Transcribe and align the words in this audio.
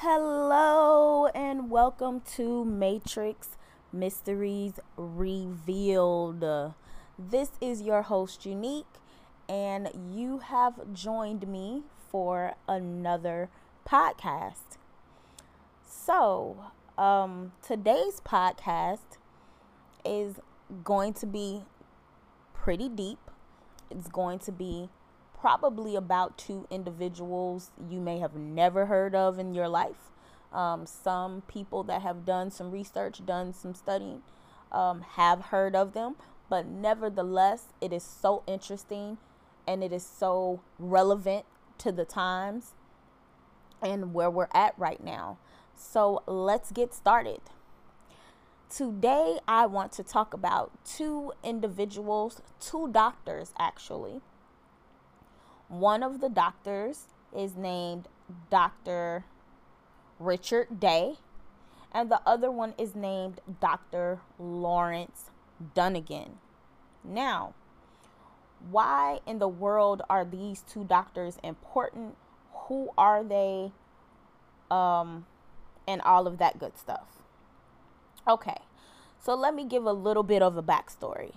Hello 0.00 1.28
and 1.32 1.70
welcome 1.70 2.20
to 2.34 2.64
Matrix 2.64 3.50
Mysteries 3.92 4.80
Revealed. 4.96 6.74
This 7.16 7.50
is 7.60 7.82
your 7.82 8.02
host, 8.02 8.44
Unique, 8.44 8.86
and 9.48 9.88
you 10.12 10.38
have 10.38 10.92
joined 10.92 11.46
me 11.46 11.84
for 12.10 12.54
another 12.66 13.50
podcast. 13.88 14.78
So, 15.88 16.56
um, 16.98 17.52
today's 17.64 18.20
podcast 18.20 19.18
is 20.04 20.40
going 20.82 21.14
to 21.14 21.26
be 21.26 21.62
pretty 22.52 22.88
deep. 22.88 23.25
It's 23.90 24.08
going 24.08 24.38
to 24.40 24.52
be 24.52 24.88
probably 25.38 25.96
about 25.96 26.38
two 26.38 26.66
individuals 26.70 27.70
you 27.90 28.00
may 28.00 28.18
have 28.18 28.34
never 28.34 28.86
heard 28.86 29.14
of 29.14 29.38
in 29.38 29.54
your 29.54 29.68
life. 29.68 30.10
Um, 30.52 30.86
some 30.86 31.42
people 31.42 31.82
that 31.84 32.02
have 32.02 32.24
done 32.24 32.50
some 32.50 32.70
research, 32.70 33.24
done 33.24 33.52
some 33.52 33.74
studying, 33.74 34.22
um, 34.72 35.02
have 35.02 35.46
heard 35.46 35.76
of 35.76 35.92
them, 35.92 36.16
but 36.48 36.66
nevertheless, 36.66 37.66
it 37.80 37.92
is 37.92 38.02
so 38.02 38.42
interesting 38.46 39.18
and 39.66 39.82
it 39.82 39.92
is 39.92 40.06
so 40.06 40.60
relevant 40.78 41.44
to 41.78 41.92
the 41.92 42.04
times 42.04 42.72
and 43.82 44.14
where 44.14 44.30
we're 44.30 44.48
at 44.54 44.74
right 44.78 45.02
now. 45.02 45.38
So 45.76 46.22
let's 46.26 46.72
get 46.72 46.94
started. 46.94 47.40
Today, 48.68 49.38
I 49.46 49.66
want 49.66 49.92
to 49.92 50.02
talk 50.02 50.34
about 50.34 50.72
two 50.84 51.32
individuals, 51.44 52.42
two 52.58 52.88
doctors 52.90 53.54
actually. 53.56 54.20
One 55.68 56.02
of 56.02 56.20
the 56.20 56.28
doctors 56.28 57.04
is 57.34 57.54
named 57.54 58.08
Dr. 58.50 59.24
Richard 60.18 60.80
Day, 60.80 61.14
and 61.92 62.10
the 62.10 62.20
other 62.26 62.50
one 62.50 62.74
is 62.76 62.96
named 62.96 63.40
Dr. 63.60 64.18
Lawrence 64.36 65.30
Dunegan. 65.74 66.38
Now, 67.04 67.54
why 68.68 69.20
in 69.26 69.38
the 69.38 69.48
world 69.48 70.02
are 70.10 70.24
these 70.24 70.62
two 70.62 70.82
doctors 70.82 71.38
important? 71.44 72.16
Who 72.66 72.90
are 72.98 73.22
they? 73.22 73.70
Um, 74.72 75.26
and 75.86 76.02
all 76.02 76.26
of 76.26 76.38
that 76.38 76.58
good 76.58 76.76
stuff. 76.76 77.15
Okay, 78.28 78.56
so 79.20 79.36
let 79.36 79.54
me 79.54 79.64
give 79.64 79.84
a 79.84 79.92
little 79.92 80.24
bit 80.24 80.42
of 80.42 80.56
a 80.56 80.62
backstory. 80.62 81.34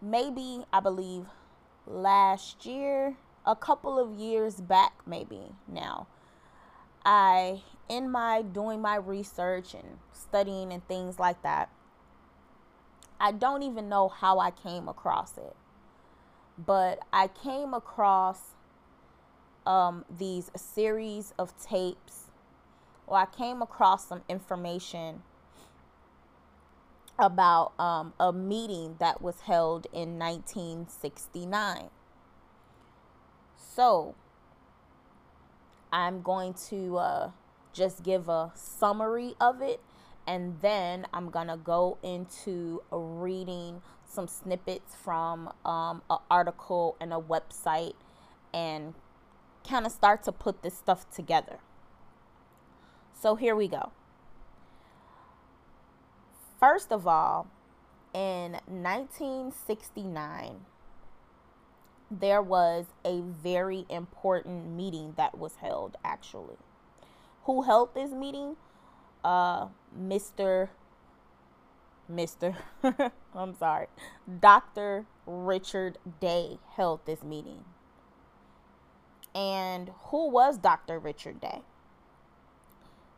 Maybe, 0.00 0.64
I 0.72 0.78
believe, 0.78 1.26
last 1.88 2.64
year, 2.64 3.16
a 3.44 3.56
couple 3.56 3.98
of 3.98 4.16
years 4.16 4.60
back, 4.60 4.92
maybe 5.04 5.40
now, 5.66 6.06
I, 7.04 7.62
in 7.88 8.08
my 8.10 8.42
doing 8.42 8.80
my 8.80 8.94
research 8.94 9.74
and 9.74 9.98
studying 10.12 10.72
and 10.72 10.86
things 10.86 11.18
like 11.18 11.42
that, 11.42 11.68
I 13.18 13.32
don't 13.32 13.64
even 13.64 13.88
know 13.88 14.08
how 14.08 14.38
I 14.38 14.52
came 14.52 14.88
across 14.88 15.36
it, 15.36 15.56
but 16.56 17.00
I 17.12 17.26
came 17.26 17.74
across 17.74 18.54
um, 19.66 20.04
these 20.16 20.52
series 20.54 21.34
of 21.40 21.60
tapes, 21.60 22.26
or 23.08 23.18
I 23.18 23.26
came 23.26 23.62
across 23.62 24.06
some 24.06 24.22
information 24.28 25.22
about 27.20 27.78
um, 27.78 28.12
a 28.18 28.32
meeting 28.32 28.96
that 28.98 29.20
was 29.22 29.42
held 29.42 29.86
in 29.92 30.18
1969. 30.18 31.90
So, 33.56 34.14
I'm 35.92 36.22
going 36.22 36.54
to 36.68 36.98
uh, 36.98 37.30
just 37.72 38.02
give 38.02 38.28
a 38.28 38.52
summary 38.54 39.34
of 39.40 39.60
it 39.62 39.80
and 40.26 40.60
then 40.60 41.06
I'm 41.12 41.30
gonna 41.30 41.56
go 41.56 41.98
into 42.02 42.82
reading 42.90 43.82
some 44.04 44.28
snippets 44.28 44.94
from 44.94 45.52
um, 45.64 46.02
an 46.10 46.18
article 46.30 46.96
and 47.00 47.12
a 47.12 47.18
website 47.18 47.94
and 48.52 48.94
kind 49.68 49.86
of 49.86 49.92
start 49.92 50.22
to 50.24 50.32
put 50.32 50.62
this 50.62 50.76
stuff 50.76 51.10
together. 51.10 51.58
So 53.12 53.34
here 53.36 53.54
we 53.54 53.68
go. 53.68 53.92
First 56.60 56.92
of 56.92 57.06
all, 57.06 57.48
in 58.12 58.52
1969, 58.66 60.60
there 62.10 62.42
was 62.42 62.84
a 63.02 63.22
very 63.22 63.86
important 63.88 64.66
meeting 64.68 65.14
that 65.16 65.38
was 65.38 65.56
held, 65.56 65.96
actually. 66.04 66.58
Who 67.44 67.62
held 67.62 67.94
this 67.94 68.10
meeting? 68.10 68.56
Uh, 69.24 69.68
Mr. 69.98 70.68
Mr. 72.12 72.56
I'm 73.34 73.54
sorry. 73.54 73.86
Dr. 74.40 75.06
Richard 75.26 75.96
Day 76.20 76.58
held 76.76 77.06
this 77.06 77.22
meeting. 77.22 77.64
And 79.34 79.92
who 80.06 80.28
was 80.28 80.58
Dr. 80.58 80.98
Richard 80.98 81.40
Day? 81.40 81.62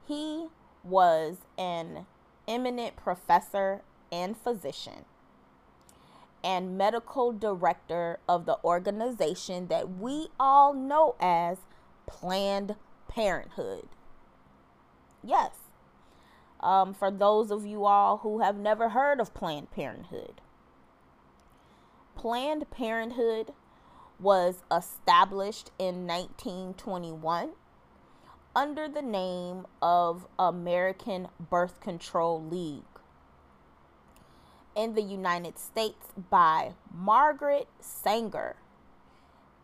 He 0.07 0.47
was 0.85 1.39
an 1.59 2.07
eminent 2.47 2.97
professor 2.97 3.83
and 4.11 4.37
physician 4.37 5.05
and 6.45 6.77
medical 6.77 7.33
director 7.33 8.19
of 8.29 8.47
the 8.47 8.59
organization 8.65 9.69
that 9.69 9.99
we 9.99 10.29
all 10.39 10.75
know 10.75 11.15
as 11.21 11.59
Planned 12.07 12.77
Parenthood. 13.09 13.89
Yes, 15.23 15.53
um, 16.61 16.95
for 16.95 17.11
those 17.11 17.51
of 17.51 17.65
you 17.65 17.85
all 17.85 18.19
who 18.19 18.41
have 18.41 18.57
never 18.57 18.91
heard 18.91 19.21
of 19.21 19.35
Planned 19.35 19.71
Parenthood, 19.71 20.41
Planned 22.17 22.71
Parenthood 22.71 23.53
was 24.19 24.63
established 24.71 25.71
in 25.79 26.07
1921 26.07 27.51
under 28.55 28.89
the 28.89 29.03
name 29.03 29.67
of 29.81 30.27
American 30.39 31.29
Birth 31.51 31.81
Control 31.81 32.43
League 32.43 32.83
in 34.77 34.95
the 34.95 35.03
United 35.03 35.59
States 35.59 36.09
by 36.31 36.73
Margaret 36.95 37.69
Sanger. 37.81 38.57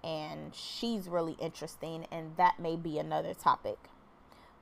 And 0.03 0.55
she's 0.55 1.09
really 1.09 1.37
interesting, 1.41 2.07
and 2.11 2.37
that 2.37 2.59
may 2.59 2.77
be 2.77 2.99
another 2.99 3.35
topic 3.35 3.79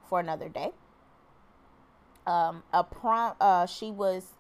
for 0.08 0.18
another 0.18 0.48
day. 0.48 0.72
Um, 2.26 2.64
a 2.72 2.82
prom, 2.82 3.34
uh, 3.40 3.66
she 3.66 3.90
was 3.90 4.32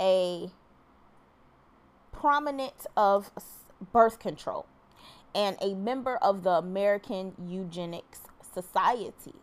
a 0.00 0.50
prominent 2.10 2.86
of 2.96 3.30
birth 3.92 4.18
control 4.18 4.66
and 5.34 5.56
a 5.60 5.74
member 5.74 6.16
of 6.16 6.42
the 6.42 6.50
American 6.50 7.34
Eugenics 7.46 8.20
Society, 8.54 9.34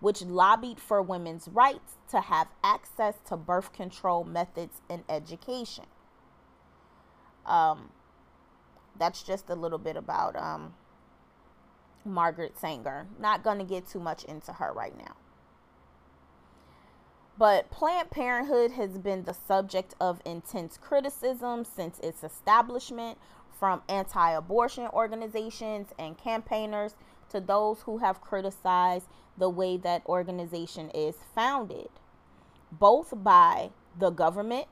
which 0.00 0.22
lobbied 0.22 0.78
for 0.78 1.02
women's 1.02 1.48
rights 1.48 1.96
to 2.10 2.20
have 2.20 2.48
access 2.62 3.14
to 3.28 3.36
birth 3.36 3.72
control 3.72 4.24
methods 4.24 4.80
in 4.88 5.02
education. 5.08 5.86
Um, 7.46 7.90
that's 8.98 9.22
just 9.22 9.50
a 9.50 9.54
little 9.54 9.78
bit 9.78 9.96
about 9.96 10.36
um, 10.36 10.74
Margaret 12.04 12.58
Sanger. 12.58 13.06
Not 13.18 13.42
going 13.42 13.58
to 13.58 13.64
get 13.64 13.88
too 13.88 14.00
much 14.00 14.24
into 14.24 14.52
her 14.52 14.72
right 14.72 14.96
now. 14.96 15.16
But 17.36 17.70
Planned 17.70 18.10
Parenthood 18.10 18.72
has 18.72 18.96
been 18.96 19.24
the 19.24 19.34
subject 19.34 19.94
of 20.00 20.20
intense 20.24 20.78
criticism 20.80 21.64
since 21.64 21.98
its 21.98 22.22
establishment 22.22 23.18
from 23.58 23.82
anti 23.88 24.30
abortion 24.30 24.86
organizations 24.92 25.88
and 25.98 26.16
campaigners 26.16 26.94
to 27.30 27.40
those 27.40 27.82
who 27.82 27.98
have 27.98 28.20
criticized 28.20 29.06
the 29.36 29.50
way 29.50 29.76
that 29.76 30.06
organization 30.06 30.90
is 30.90 31.16
founded, 31.34 31.88
both 32.70 33.12
by 33.16 33.70
the 33.98 34.10
government, 34.10 34.66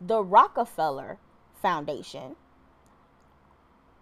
the 0.00 0.22
Rockefeller 0.22 1.18
Foundation, 1.60 2.36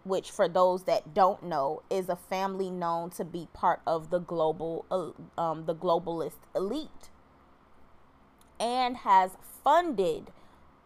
which 0.05 0.31
for 0.31 0.49
those 0.49 0.85
that 0.85 1.15
don't 1.15 1.43
know 1.43 1.83
is 1.91 2.09
a 2.09 2.17
family 2.17 2.71
known 2.71 3.11
to 3.11 3.25
be 3.25 3.49
part 3.53 3.81
of 3.87 4.11
the 4.11 4.19
global 4.19 4.85
uh, 4.91 5.41
um, 5.41 5.65
the 5.65 5.75
globalist 5.75 6.39
elite 6.55 7.09
and 8.61 8.99
has 8.99 9.33
funded 9.63 10.31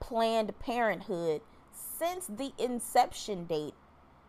planned 0.01 0.57
parenthood 0.61 1.41
since 1.73 2.27
the 2.27 2.53
inception 2.59 3.45
date 3.45 3.75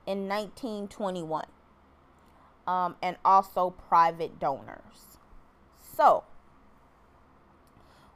in 0.07 0.27
1921 0.27 1.45
um, 2.69 2.95
and 3.01 3.17
also 3.25 3.71
private 3.71 4.39
donors. 4.39 5.17
So, 5.97 6.23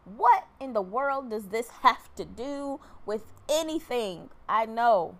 What 0.05 0.45
in 0.59 0.73
the 0.73 0.81
world 0.81 1.31
does 1.31 1.47
this 1.47 1.69
have 1.81 2.13
to 2.15 2.25
do 2.25 2.79
with 3.05 3.23
anything? 3.49 4.29
I 4.47 4.65
know. 4.67 5.17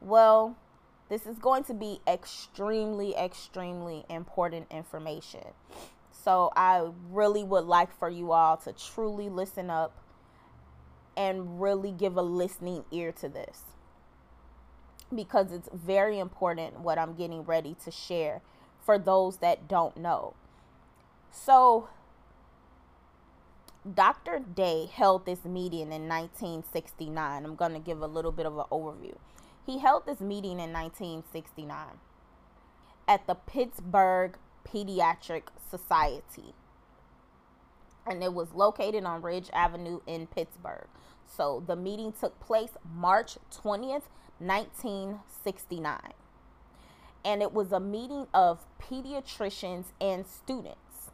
Well, 0.00 0.56
this 1.08 1.26
is 1.26 1.38
going 1.38 1.64
to 1.64 1.74
be 1.74 2.00
extremely, 2.06 3.16
extremely 3.16 4.04
important 4.10 4.66
information. 4.70 5.46
So 6.10 6.52
I 6.56 6.88
really 7.10 7.44
would 7.44 7.64
like 7.64 7.96
for 7.98 8.10
you 8.10 8.32
all 8.32 8.58
to 8.58 8.74
truly 8.74 9.30
listen 9.30 9.70
up 9.70 9.96
and 11.16 11.62
really 11.62 11.92
give 11.92 12.16
a 12.18 12.22
listening 12.22 12.84
ear 12.92 13.12
to 13.12 13.28
this 13.28 13.62
because 15.14 15.52
it's 15.52 15.68
very 15.72 16.18
important 16.18 16.80
what 16.80 16.98
I'm 16.98 17.14
getting 17.14 17.42
ready 17.42 17.76
to 17.84 17.90
share 17.90 18.42
for 18.84 18.98
those 18.98 19.38
that 19.38 19.68
don't 19.68 19.96
know. 19.96 20.34
So, 21.30 21.88
Dr. 23.94 24.40
Day 24.40 24.88
held 24.92 25.26
this 25.26 25.44
meeting 25.44 25.92
in 25.92 26.08
1969. 26.08 27.44
I'm 27.44 27.54
going 27.54 27.72
to 27.72 27.78
give 27.78 28.02
a 28.02 28.06
little 28.06 28.32
bit 28.32 28.46
of 28.46 28.58
an 28.58 28.64
overview. 28.70 29.16
He 29.64 29.78
held 29.78 30.06
this 30.06 30.20
meeting 30.20 30.60
in 30.60 30.72
1969 30.72 31.98
at 33.06 33.26
the 33.26 33.34
Pittsburgh 33.34 34.36
Pediatric 34.66 35.44
Society. 35.70 36.54
And 38.08 38.22
it 38.22 38.32
was 38.32 38.54
located 38.54 39.04
on 39.04 39.22
Ridge 39.22 39.50
Avenue 39.52 40.00
in 40.06 40.26
Pittsburgh. 40.26 40.86
So 41.26 41.62
the 41.66 41.76
meeting 41.76 42.12
took 42.12 42.40
place 42.40 42.70
March 42.94 43.36
20th, 43.52 44.04
1969. 44.38 45.98
And 47.24 47.42
it 47.42 47.52
was 47.52 47.72
a 47.72 47.80
meeting 47.80 48.26
of 48.32 48.64
pediatricians 48.80 49.86
and 50.00 50.26
students. 50.26 51.10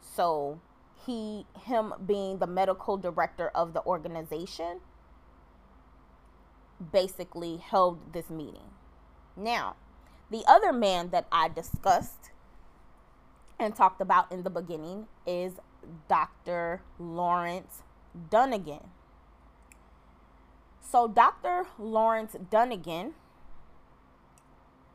So 0.00 0.60
he 1.06 1.46
him 1.64 1.94
being 2.04 2.38
the 2.38 2.46
medical 2.46 2.96
director 2.96 3.48
of 3.54 3.72
the 3.72 3.84
organization 3.84 4.80
basically 6.92 7.58
held 7.58 8.12
this 8.12 8.30
meeting. 8.30 8.70
Now, 9.36 9.76
the 10.30 10.42
other 10.46 10.72
man 10.72 11.10
that 11.10 11.26
I 11.30 11.48
discussed 11.48 12.30
and 13.58 13.74
talked 13.74 14.00
about 14.00 14.30
in 14.30 14.42
the 14.42 14.50
beginning 14.50 15.06
is 15.26 15.54
Dr. 16.08 16.82
Lawrence 16.98 17.82
Dunegan. 18.30 18.90
So, 20.80 21.06
Dr. 21.06 21.66
Lawrence 21.78 22.36
Dunegan 22.50 23.14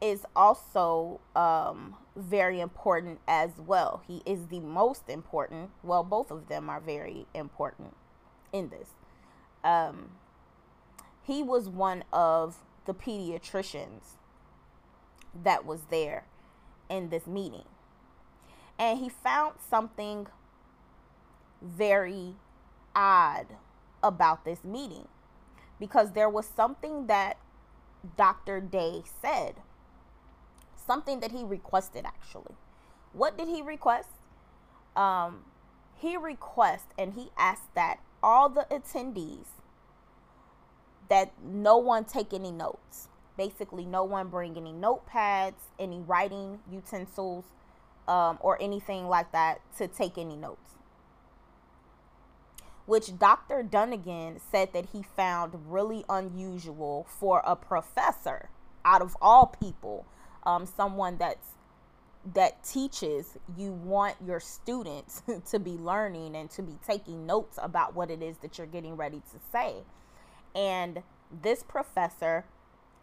is 0.01 0.25
also 0.36 1.22
um, 1.36 1.95
very 2.16 2.60
important 2.60 3.19
as 3.28 3.51
well. 3.57 4.01
He 4.07 4.22
is 4.25 4.48
the 4.48 4.60
most 4.60 5.04
important. 5.07 5.69
Well, 5.81 6.04
both 6.04 6.30
of 6.30 6.48
them 6.48 6.69
are 6.69 6.81
very 6.81 7.25
important 7.34 7.95
in 8.51 8.69
this. 8.69 8.90
Um, 9.63 10.12
he 11.22 11.42
was 11.42 11.69
one 11.69 12.04
of 12.12 12.57
the 12.86 12.94
pediatricians 12.94 14.18
that 15.42 15.66
was 15.66 15.84
there 15.90 16.25
in 16.90 17.10
this 17.10 17.25
meeting. 17.25 17.66
And 18.78 19.00
he 19.00 19.07
found 19.07 19.56
something 19.69 20.28
very 21.63 22.36
odd 22.95 23.48
about 24.04 24.45
this 24.45 24.63
meeting 24.63 25.07
because 25.80 26.12
there 26.12 26.30
was 26.30 26.45
something 26.45 27.07
that 27.07 27.38
Dr. 28.18 28.60
Day 28.60 29.04
said, 29.21 29.56
something 30.75 31.21
that 31.21 31.31
he 31.31 31.44
requested 31.44 32.06
actually. 32.06 32.56
What 33.13 33.38
did 33.38 33.48
he 33.48 33.62
request? 33.62 34.10
Um, 34.95 35.45
he 35.95 36.18
requested 36.18 36.92
and 36.98 37.13
he 37.13 37.30
asked 37.38 37.74
that 37.75 38.00
all 38.21 38.50
the 38.50 38.68
attendees 38.69 39.48
that 41.09 41.31
no 41.44 41.77
one 41.77 42.06
take 42.06 42.33
any 42.33 42.51
notes. 42.51 43.07
Basically, 43.38 43.86
no 43.86 44.04
one 44.04 44.27
bring 44.27 44.57
any 44.57 44.71
notepads, 44.71 45.71
any 45.80 46.00
writing 46.00 46.59
utensils, 46.71 47.45
um, 48.07 48.38
or 48.42 48.62
anything 48.62 49.07
like 49.07 49.31
that 49.31 49.59
to 49.77 49.88
take 49.88 50.18
any 50.18 50.36
notes 50.36 50.74
which 52.85 53.18
Dr. 53.18 53.63
Dunegan 53.63 54.39
said 54.51 54.74
that 54.74 54.88
he 54.91 55.01
found 55.01 55.71
really 55.71 56.03
unusual 56.09 57.07
for 57.09 57.41
a 57.45 57.56
professor 57.56 58.50
out 58.83 59.01
of 59.01 59.15
all 59.21 59.47
people, 59.47 60.06
um, 60.45 60.65
someone 60.65 61.18
that's 61.18 61.50
that 62.33 62.63
teaches 62.63 63.38
you 63.57 63.71
want 63.71 64.15
your 64.25 64.39
students 64.39 65.24
to 65.50 65.59
be 65.59 65.71
learning 65.71 66.38
and 66.38 66.50
to 66.50 66.62
be 66.62 66.77
taking 66.85 67.25
notes 67.25 67.59
about 67.62 67.94
what 67.94 68.09
it 68.09 68.21
is 68.21 68.38
that 68.38 68.57
you're 68.57 68.68
getting 68.68 68.95
ready 68.95 69.18
to 69.18 69.39
say. 69.51 69.75
And 70.56 71.03
this 71.41 71.63
professor 71.63 72.45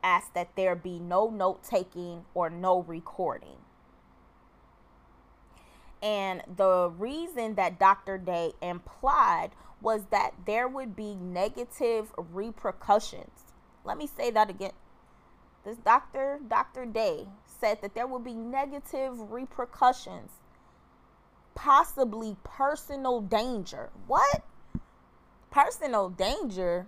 asked 0.03 0.33
that 0.35 0.57
there 0.57 0.75
be 0.75 0.99
no 0.99 1.29
note 1.29 1.63
taking 1.63 2.25
or 2.33 2.49
no 2.49 2.83
recording. 2.83 3.59
And 6.03 6.43
the 6.57 6.91
reason 6.97 7.55
that 7.57 7.79
Dr. 7.79 8.17
Day 8.17 8.53
implied 8.63 9.51
was 9.83 10.03
that 10.11 10.33
there 10.47 10.69
would 10.69 10.97
be 10.97 11.15
negative 11.15 12.13
repercussions. 12.17 13.53
Let 13.85 13.99
me 13.99 14.07
say 14.07 14.31
that 14.31 14.51
again. 14.51 14.73
This 15.65 15.77
doctor, 15.77 16.41
Dr. 16.47 16.87
Day, 16.87 17.29
said 17.45 17.83
that 17.83 17.95
there 17.95 18.07
would 18.07 18.25
be 18.25 18.35
negative 18.35 19.31
repercussions, 19.31 20.31
possibly 21.55 22.37
personal 22.43 23.21
danger. 23.21 23.91
What? 24.07 24.43
Personal 25.51 26.09
danger 26.09 26.87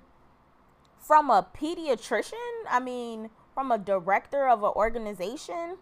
from 0.98 1.28
a 1.28 1.46
pediatrician? 1.54 2.32
I 2.70 2.80
mean, 2.80 3.28
from 3.52 3.70
a 3.70 3.78
director 3.78 4.48
of 4.48 4.62
an 4.62 4.72
organization 4.74 5.76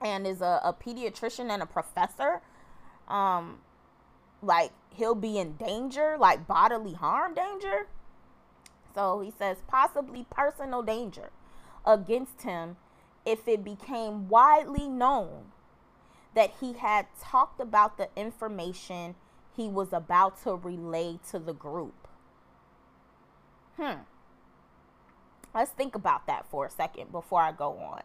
and 0.00 0.26
is 0.26 0.40
a, 0.40 0.60
a 0.62 0.72
pediatrician 0.72 1.50
and 1.50 1.62
a 1.62 1.66
professor. 1.66 2.42
Um, 3.08 3.58
like 4.42 4.72
he'll 4.90 5.14
be 5.14 5.38
in 5.38 5.56
danger, 5.56 6.16
like 6.18 6.46
bodily 6.46 6.94
harm 6.94 7.34
danger. 7.34 7.86
So 8.94 9.20
he 9.20 9.32
says 9.38 9.58
possibly 9.66 10.26
personal 10.30 10.82
danger 10.82 11.30
against 11.84 12.42
him 12.42 12.76
if 13.24 13.46
it 13.46 13.64
became 13.64 14.28
widely 14.28 14.88
known 14.88 15.52
that 16.34 16.52
he 16.60 16.74
had 16.74 17.06
talked 17.20 17.60
about 17.60 17.98
the 17.98 18.08
information 18.16 19.14
he 19.56 19.68
was 19.68 19.92
about 19.92 20.42
to 20.42 20.54
relay 20.54 21.18
to 21.30 21.38
the 21.38 21.54
group. 21.54 22.08
Hmm. 23.76 24.02
Let's 25.54 25.70
think 25.70 25.94
about 25.94 26.26
that 26.26 26.46
for 26.50 26.66
a 26.66 26.70
second 26.70 27.12
before 27.12 27.40
I 27.40 27.52
go 27.52 27.78
on 27.78 28.02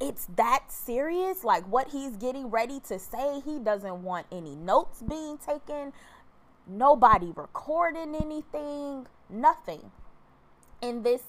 it's 0.00 0.26
that 0.36 0.70
serious. 0.70 1.44
Like 1.44 1.64
what 1.64 1.88
he's 1.88 2.16
getting 2.16 2.50
ready 2.50 2.80
to 2.88 2.98
say, 2.98 3.40
he 3.44 3.58
doesn't 3.58 4.02
want 4.02 4.26
any 4.30 4.54
notes 4.54 5.02
being 5.02 5.38
taken, 5.38 5.92
nobody 6.66 7.32
recording 7.34 8.14
anything, 8.14 9.06
nothing. 9.28 9.90
In 10.80 11.02
this 11.02 11.22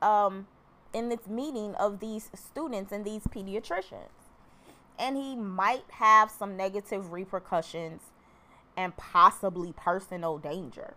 um 0.00 0.46
in 0.92 1.08
this 1.10 1.26
meeting 1.28 1.74
of 1.74 2.00
these 2.00 2.30
students 2.34 2.90
and 2.92 3.04
these 3.04 3.24
pediatricians. 3.24 4.08
And 4.98 5.16
he 5.16 5.36
might 5.36 5.84
have 5.90 6.30
some 6.30 6.56
negative 6.56 7.12
repercussions 7.12 8.00
and 8.76 8.96
possibly 8.96 9.74
personal 9.76 10.38
danger. 10.38 10.94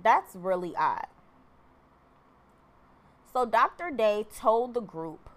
That's 0.00 0.34
really 0.34 0.74
odd. 0.74 1.06
So 3.32 3.44
Dr. 3.44 3.90
Day 3.90 4.26
told 4.34 4.72
the 4.72 4.80
group 4.80 5.28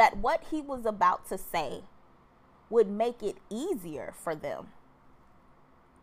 that 0.00 0.16
what 0.16 0.44
he 0.50 0.62
was 0.62 0.86
about 0.86 1.28
to 1.28 1.36
say 1.36 1.82
would 2.70 2.88
make 2.88 3.22
it 3.22 3.36
easier 3.50 4.14
for 4.16 4.34
them 4.34 4.68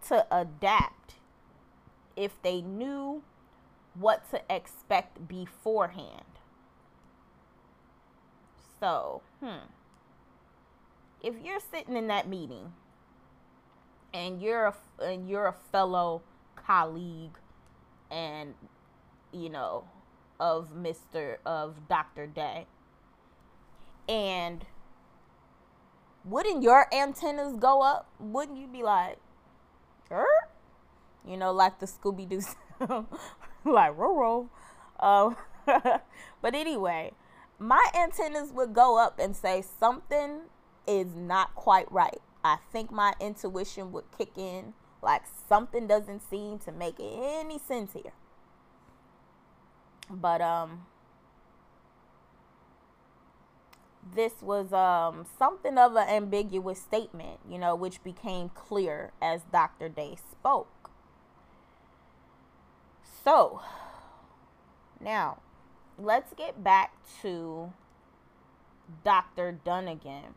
to 0.08 0.24
adapt 0.32 1.16
if 2.16 2.40
they 2.44 2.62
knew 2.62 3.24
what 3.96 4.30
to 4.30 4.40
expect 4.56 5.28
beforehand. 5.28 6.28
So, 8.80 9.24
hmm. 9.40 9.66
If 11.24 11.34
you're 11.44 11.60
sitting 11.60 11.98
in 11.98 12.06
that 12.06 12.28
meeting 12.28 12.74
and 14.14 14.40
you're 14.40 14.68
a 14.68 14.76
and 15.04 15.28
you're 15.28 15.48
a 15.48 15.56
fellow 15.72 16.22
colleague 16.56 17.40
and 18.12 18.54
you 19.32 19.50
know 19.50 19.86
of 20.40 20.70
Mr. 20.76 21.38
of 21.48 21.88
Dr. 21.90 22.28
Day 22.28 22.68
and 24.08 24.66
wouldn't 26.24 26.64
your 26.64 26.94
antennas 26.94 27.56
go 27.58 27.82
up? 27.82 28.10
Wouldn't 28.20 28.58
you 28.58 28.68
be 28.68 28.84
like, 28.84 29.18
er? 30.12 30.26
You 31.26 31.38
know, 31.38 31.52
like 31.52 31.80
the 31.80 31.86
Scooby 31.86 32.28
Doo, 32.28 32.42
like 33.66 33.98
Roro. 33.98 34.50
Uh, 35.00 35.32
but 36.42 36.56
anyway, 36.56 37.14
my 37.60 37.86
antennas 37.98 38.52
would 38.52 38.74
go 38.74 38.98
up 38.98 39.20
and 39.20 39.36
say 39.36 39.64
something 39.80 40.42
is 40.88 41.16
not 41.16 41.56
quite 41.56 41.92
right. 41.92 42.22
I 42.44 42.58
think 42.72 42.92
my 42.92 43.14
intuition 43.20 43.92
would 43.92 44.06
kick 44.18 44.38
in. 44.38 44.74
Like 45.02 45.24
something 45.48 45.88
doesn't 45.88 46.22
seem 46.30 46.60
to 46.60 46.72
make 46.72 46.96
any 47.00 47.60
sense 47.60 47.94
here. 47.94 48.14
But 50.10 50.42
um 50.42 50.86
this 54.16 54.34
was 54.42 54.74
um 54.74 55.26
something 55.38 55.78
of 55.78 55.96
an 55.96 56.08
ambiguous 56.08 56.80
statement, 56.80 57.40
you 57.50 57.58
know, 57.58 57.76
which 57.76 58.04
became 58.04 58.50
clear 58.50 59.12
as 59.22 59.42
Dr. 59.52 59.90
Day 59.90 60.18
spoke. 60.32 60.90
So, 63.24 63.62
now 65.00 65.40
let's 65.98 66.34
get 66.34 66.64
back 66.64 66.94
to 67.22 67.74
Dr. 69.04 69.60
Dunegan. 69.66 70.36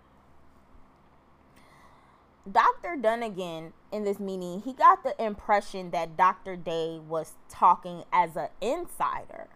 Dr. 2.50 2.96
Dunegan 2.96 3.72
in 3.92 4.04
this 4.04 4.18
meeting, 4.18 4.62
he 4.62 4.72
got 4.72 5.04
the 5.04 5.14
impression 5.22 5.90
that 5.90 6.16
Dr. 6.16 6.56
Day 6.56 6.98
was 6.98 7.34
talking 7.48 8.04
as 8.12 8.34
an 8.34 8.48
insider, 8.60 9.48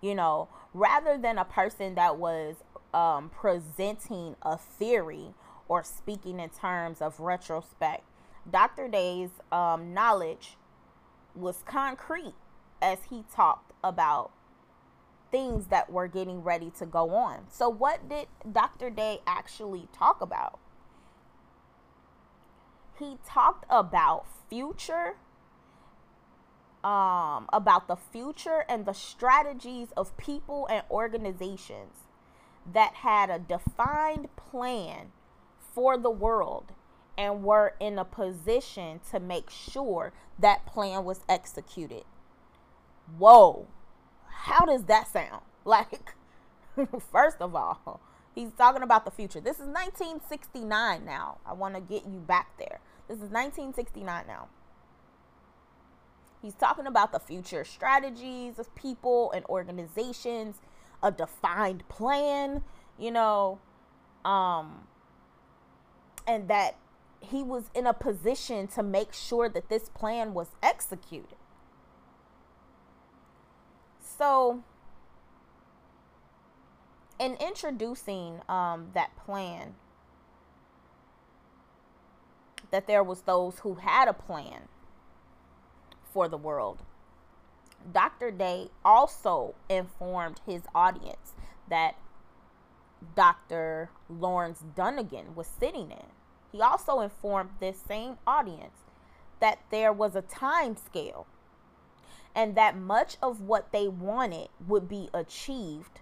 you 0.00 0.14
know, 0.14 0.48
rather 0.74 1.16
than 1.16 1.38
a 1.38 1.44
person 1.44 1.94
that 1.94 2.18
was 2.18 2.56
um, 2.94 3.30
presenting 3.30 4.36
a 4.42 4.56
theory 4.56 5.34
or 5.68 5.82
speaking 5.82 6.38
in 6.40 6.50
terms 6.50 7.00
of 7.00 7.18
retrospect. 7.20 8.04
Dr. 8.50 8.88
Day's 8.88 9.30
um, 9.50 9.94
knowledge 9.94 10.56
was 11.34 11.62
concrete 11.64 12.34
as 12.80 12.98
he 13.08 13.24
talked 13.34 13.72
about 13.82 14.32
things 15.30 15.66
that 15.68 15.90
were 15.90 16.08
getting 16.08 16.42
ready 16.42 16.70
to 16.78 16.84
go 16.84 17.10
on. 17.10 17.46
So, 17.50 17.68
what 17.68 18.08
did 18.08 18.26
Dr. 18.50 18.90
Day 18.90 19.20
actually 19.26 19.88
talk 19.92 20.20
about? 20.20 20.58
He 22.98 23.16
talked 23.26 23.64
about 23.70 24.26
future, 24.50 25.16
um, 26.84 27.48
about 27.52 27.88
the 27.88 27.96
future 27.96 28.64
and 28.68 28.84
the 28.84 28.92
strategies 28.92 29.88
of 29.96 30.16
people 30.18 30.68
and 30.70 30.84
organizations 30.90 32.01
that 32.70 32.94
had 32.94 33.30
a 33.30 33.38
defined 33.38 34.28
plan 34.36 35.12
for 35.74 35.96
the 35.96 36.10
world 36.10 36.72
and 37.16 37.42
were 37.42 37.74
in 37.80 37.98
a 37.98 38.04
position 38.04 39.00
to 39.10 39.20
make 39.20 39.50
sure 39.50 40.12
that 40.38 40.66
plan 40.66 41.04
was 41.04 41.20
executed. 41.28 42.04
Whoa, 43.18 43.66
how 44.28 44.64
does 44.64 44.84
that 44.84 45.08
sound? 45.08 45.42
Like, 45.64 46.16
first 47.12 47.36
of 47.40 47.54
all, 47.54 48.00
he's 48.34 48.50
talking 48.58 48.82
about 48.82 49.04
the 49.04 49.12
future. 49.12 49.38
This 49.40 49.60
is 49.60 49.68
1969 49.68 51.04
now. 51.04 51.38
I 51.46 51.52
want 51.52 51.76
to 51.76 51.80
get 51.80 52.04
you 52.04 52.18
back 52.18 52.58
there. 52.58 52.80
This 53.06 53.18
is 53.18 53.30
1969 53.30 54.24
now. 54.26 54.48
He's 56.42 56.54
talking 56.54 56.88
about 56.88 57.12
the 57.12 57.20
future 57.20 57.64
strategies 57.64 58.58
of 58.58 58.74
people 58.74 59.30
and 59.30 59.44
organizations, 59.44 60.56
a 61.02 61.10
defined 61.10 61.88
plan, 61.88 62.62
you 62.98 63.10
know, 63.10 63.58
um, 64.24 64.86
and 66.26 66.48
that 66.48 66.76
he 67.20 67.42
was 67.42 67.64
in 67.74 67.86
a 67.86 67.92
position 67.92 68.66
to 68.68 68.82
make 68.82 69.12
sure 69.12 69.48
that 69.48 69.68
this 69.68 69.88
plan 69.88 70.34
was 70.34 70.48
executed. 70.62 71.36
So, 74.00 74.62
in 77.18 77.34
introducing 77.36 78.40
um, 78.48 78.90
that 78.94 79.16
plan, 79.16 79.74
that 82.70 82.86
there 82.86 83.02
was 83.02 83.22
those 83.22 83.60
who 83.60 83.74
had 83.74 84.08
a 84.08 84.12
plan 84.12 84.62
for 86.12 86.28
the 86.28 86.36
world. 86.36 86.82
Dr. 87.92 88.30
Day 88.30 88.70
also 88.84 89.54
informed 89.68 90.40
his 90.46 90.62
audience 90.74 91.34
that 91.68 91.96
Dr. 93.16 93.90
Lawrence 94.08 94.62
Dunegan 94.76 95.34
was 95.34 95.46
sitting 95.46 95.90
in. 95.90 96.06
He 96.52 96.60
also 96.60 97.00
informed 97.00 97.50
this 97.60 97.78
same 97.78 98.18
audience 98.26 98.76
that 99.40 99.58
there 99.70 99.92
was 99.92 100.14
a 100.14 100.22
time 100.22 100.76
scale 100.76 101.26
and 102.34 102.54
that 102.54 102.76
much 102.76 103.16
of 103.22 103.40
what 103.40 103.72
they 103.72 103.88
wanted 103.88 104.48
would 104.66 104.88
be 104.88 105.08
achieved 105.12 106.00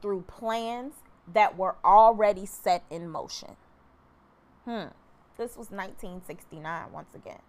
through 0.00 0.22
plans 0.22 0.94
that 1.32 1.56
were 1.58 1.76
already 1.84 2.46
set 2.46 2.84
in 2.90 3.08
motion. 3.08 3.56
Hmm. 4.64 4.88
This 5.36 5.56
was 5.56 5.70
1969 5.70 6.92
once 6.92 7.14
again. 7.14 7.40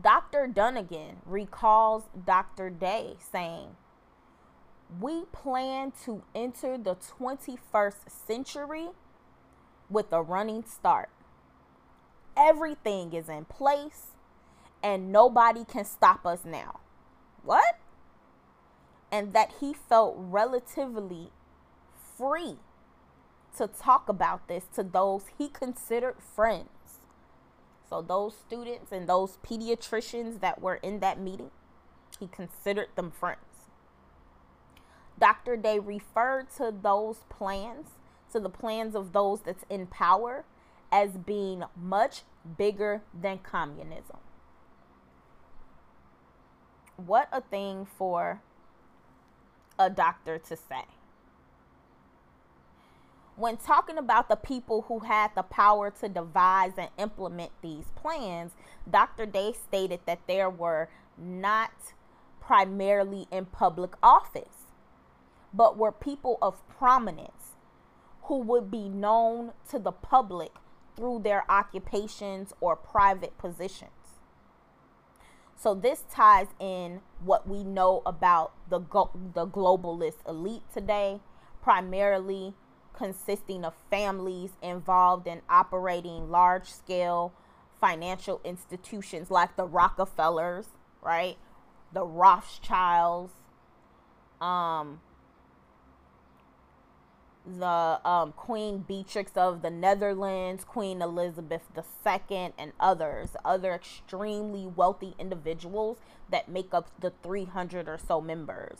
Dr. 0.00 0.46
Dunegan 0.46 1.16
recalls 1.24 2.04
Dr. 2.26 2.68
Day 2.68 3.16
saying, 3.32 3.76
We 5.00 5.24
plan 5.32 5.92
to 6.04 6.22
enter 6.34 6.76
the 6.76 6.96
21st 6.96 8.10
century 8.26 8.88
with 9.88 10.12
a 10.12 10.20
running 10.20 10.64
start. 10.64 11.08
Everything 12.36 13.14
is 13.14 13.30
in 13.30 13.46
place 13.46 14.08
and 14.82 15.10
nobody 15.10 15.64
can 15.64 15.86
stop 15.86 16.26
us 16.26 16.40
now. 16.44 16.80
What? 17.42 17.78
And 19.10 19.32
that 19.32 19.54
he 19.60 19.72
felt 19.72 20.14
relatively 20.18 21.30
free 22.18 22.56
to 23.56 23.66
talk 23.66 24.10
about 24.10 24.46
this 24.46 24.64
to 24.74 24.82
those 24.82 25.22
he 25.38 25.48
considered 25.48 26.16
friends. 26.20 26.68
So, 27.88 28.02
those 28.02 28.36
students 28.36 28.90
and 28.90 29.08
those 29.08 29.38
pediatricians 29.46 30.40
that 30.40 30.60
were 30.60 30.76
in 30.76 31.00
that 31.00 31.20
meeting, 31.20 31.50
he 32.18 32.26
considered 32.26 32.88
them 32.96 33.10
friends. 33.10 33.40
Dr. 35.18 35.56
Day 35.56 35.78
referred 35.78 36.50
to 36.56 36.74
those 36.82 37.18
plans, 37.28 37.88
to 38.32 38.40
the 38.40 38.50
plans 38.50 38.94
of 38.94 39.12
those 39.12 39.40
that's 39.40 39.64
in 39.70 39.86
power, 39.86 40.44
as 40.90 41.12
being 41.12 41.64
much 41.76 42.22
bigger 42.56 43.02
than 43.14 43.38
communism 43.38 44.18
what 46.96 47.28
a 47.32 47.40
thing 47.40 47.86
for 47.86 48.40
a 49.78 49.90
doctor 49.90 50.38
to 50.38 50.56
say. 50.56 50.84
When 53.36 53.58
talking 53.58 53.98
about 53.98 54.30
the 54.30 54.36
people 54.36 54.86
who 54.88 55.00
had 55.00 55.34
the 55.34 55.42
power 55.42 55.90
to 56.00 56.08
devise 56.08 56.72
and 56.78 56.88
implement 56.96 57.50
these 57.60 57.84
plans, 57.94 58.52
Dr. 58.90 59.26
Day 59.26 59.52
stated 59.52 60.00
that 60.06 60.20
there 60.26 60.48
were 60.48 60.88
not 61.18 61.72
primarily 62.40 63.26
in 63.30 63.44
public 63.46 63.92
office, 64.02 64.72
but 65.52 65.76
were 65.76 65.92
people 65.92 66.38
of 66.40 66.66
prominence 66.68 67.56
who 68.22 68.38
would 68.38 68.70
be 68.70 68.88
known 68.88 69.52
to 69.68 69.78
the 69.78 69.92
public 69.92 70.52
through 70.96 71.18
their 71.18 71.48
occupations 71.50 72.54
or 72.60 72.74
private 72.74 73.36
positions. 73.36 73.90
So 75.54 75.74
this 75.74 76.04
ties 76.10 76.48
in 76.58 77.00
what 77.20 77.46
we 77.46 77.64
know 77.64 78.02
about 78.06 78.52
the 78.70 78.78
go- 78.78 79.10
the 79.34 79.46
globalist 79.46 80.26
elite 80.26 80.62
today, 80.72 81.20
primarily 81.62 82.54
consisting 82.96 83.64
of 83.64 83.74
families 83.90 84.50
involved 84.62 85.26
in 85.26 85.42
operating 85.48 86.30
large-scale 86.30 87.32
financial 87.80 88.40
institutions 88.44 89.30
like 89.30 89.56
the 89.56 89.66
Rockefellers, 89.66 90.66
right? 91.02 91.36
The 91.92 92.04
Rothschilds, 92.04 93.32
um, 94.40 95.00
the 97.46 98.00
um, 98.04 98.32
Queen 98.32 98.78
Beatrix 98.78 99.32
of 99.36 99.62
the 99.62 99.70
Netherlands, 99.70 100.64
Queen 100.64 101.00
Elizabeth 101.00 101.62
II, 101.76 102.52
and 102.58 102.72
others, 102.80 103.36
other 103.44 103.72
extremely 103.72 104.66
wealthy 104.66 105.14
individuals 105.18 105.98
that 106.30 106.48
make 106.48 106.74
up 106.74 106.90
the 107.00 107.12
300 107.22 107.88
or 107.88 107.98
so 107.98 108.20
members. 108.20 108.78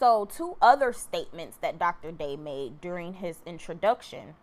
So, 0.00 0.24
two 0.24 0.56
other 0.62 0.94
statements 0.94 1.58
that 1.60 1.78
Dr. 1.78 2.10
Day 2.10 2.34
made 2.34 2.80
during 2.80 3.12
his 3.12 3.36
introduction 3.44 4.34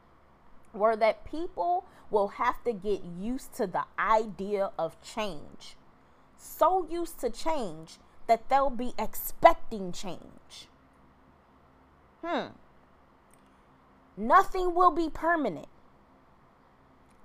were 0.72 0.96
that 0.96 1.26
people 1.26 1.84
will 2.12 2.28
have 2.28 2.64
to 2.64 2.74
get 2.74 3.04
used 3.04 3.56
to 3.56 3.66
the 3.66 3.86
idea 3.98 4.70
of 4.78 5.02
change. 5.02 5.76
So 6.38 6.86
used 6.88 7.20
to 7.22 7.32
change 7.32 7.98
that 8.28 8.50
they'll 8.50 8.70
be 8.70 8.94
expecting 9.00 9.92
change. 9.92 10.68
Hmm. 12.24 12.50
Nothing 14.16 14.76
will 14.76 14.92
be 14.92 15.10
permanent. 15.10 15.70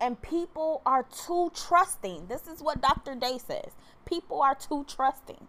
And 0.00 0.22
people 0.22 0.80
are 0.86 1.02
too 1.02 1.52
trusting. 1.54 2.28
This 2.28 2.46
is 2.46 2.62
what 2.62 2.80
Dr. 2.80 3.14
Day 3.14 3.36
says. 3.36 3.72
People 4.06 4.40
are 4.40 4.54
too 4.54 4.86
trusting. 4.88 5.48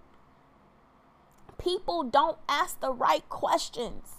People 1.63 2.03
don't 2.03 2.37
ask 2.49 2.79
the 2.81 2.91
right 2.91 3.27
questions. 3.29 4.17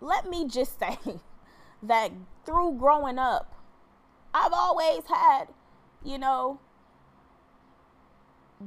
Let 0.00 0.28
me 0.28 0.46
just 0.46 0.78
say 0.78 0.98
that 1.82 2.12
through 2.44 2.76
growing 2.78 3.18
up, 3.18 3.54
I've 4.34 4.52
always 4.52 5.04
had, 5.08 5.46
you 6.04 6.18
know, 6.18 6.60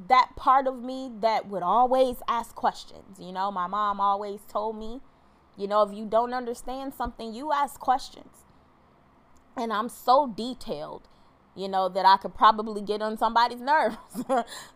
that 0.08 0.32
part 0.36 0.66
of 0.66 0.82
me 0.82 1.10
that 1.20 1.48
would 1.48 1.62
always 1.62 2.16
ask 2.28 2.54
questions. 2.54 3.18
You 3.20 3.32
know, 3.32 3.50
my 3.50 3.66
mom 3.66 4.00
always 4.00 4.40
told 4.48 4.76
me, 4.76 5.00
you 5.56 5.66
know, 5.66 5.82
if 5.82 5.94
you 5.94 6.06
don't 6.06 6.34
understand 6.34 6.94
something, 6.94 7.34
you 7.34 7.52
ask 7.52 7.78
questions. 7.78 8.44
And 9.56 9.72
I'm 9.72 9.88
so 9.88 10.26
detailed, 10.26 11.08
you 11.54 11.68
know, 11.68 11.88
that 11.88 12.06
I 12.06 12.16
could 12.16 12.34
probably 12.34 12.82
get 12.82 13.02
on 13.02 13.18
somebody's 13.18 13.60
nerves. 13.60 13.96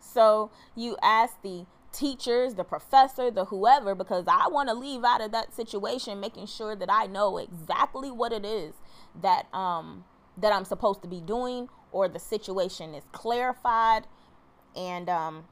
so 0.01 0.51
you 0.77 0.97
ask 1.03 1.41
the 1.43 1.67
teachers, 1.95 2.55
the 2.55 2.65
professor, 2.65 3.31
the 3.31 3.47
whoever, 3.47 3.95
because 3.95 4.25
I 4.27 4.49
want 4.49 4.69
to 4.69 4.75
leave 4.75 5.05
out 5.05 5.21
of 5.21 5.33
that 5.33 5.55
situation 5.55 6.21
making 6.21 6.47
sure 6.47 6.77
that 6.77 6.91
I 6.91 7.07
know 7.07 7.39
exactly 7.39 8.11
what 8.11 8.33
it 8.33 8.45
is 8.45 8.75
that 9.21 9.47
um 9.55 10.05
that 10.37 10.53
I'm 10.53 10.65
supposed 10.65 11.03
to 11.03 11.09
be 11.09 11.21
doing 11.21 11.69
or 11.93 12.09
the 12.09 12.19
situation 12.19 12.95
is 12.95 13.05
clarified 13.13 14.07
and 14.77 15.09
um 15.09 15.45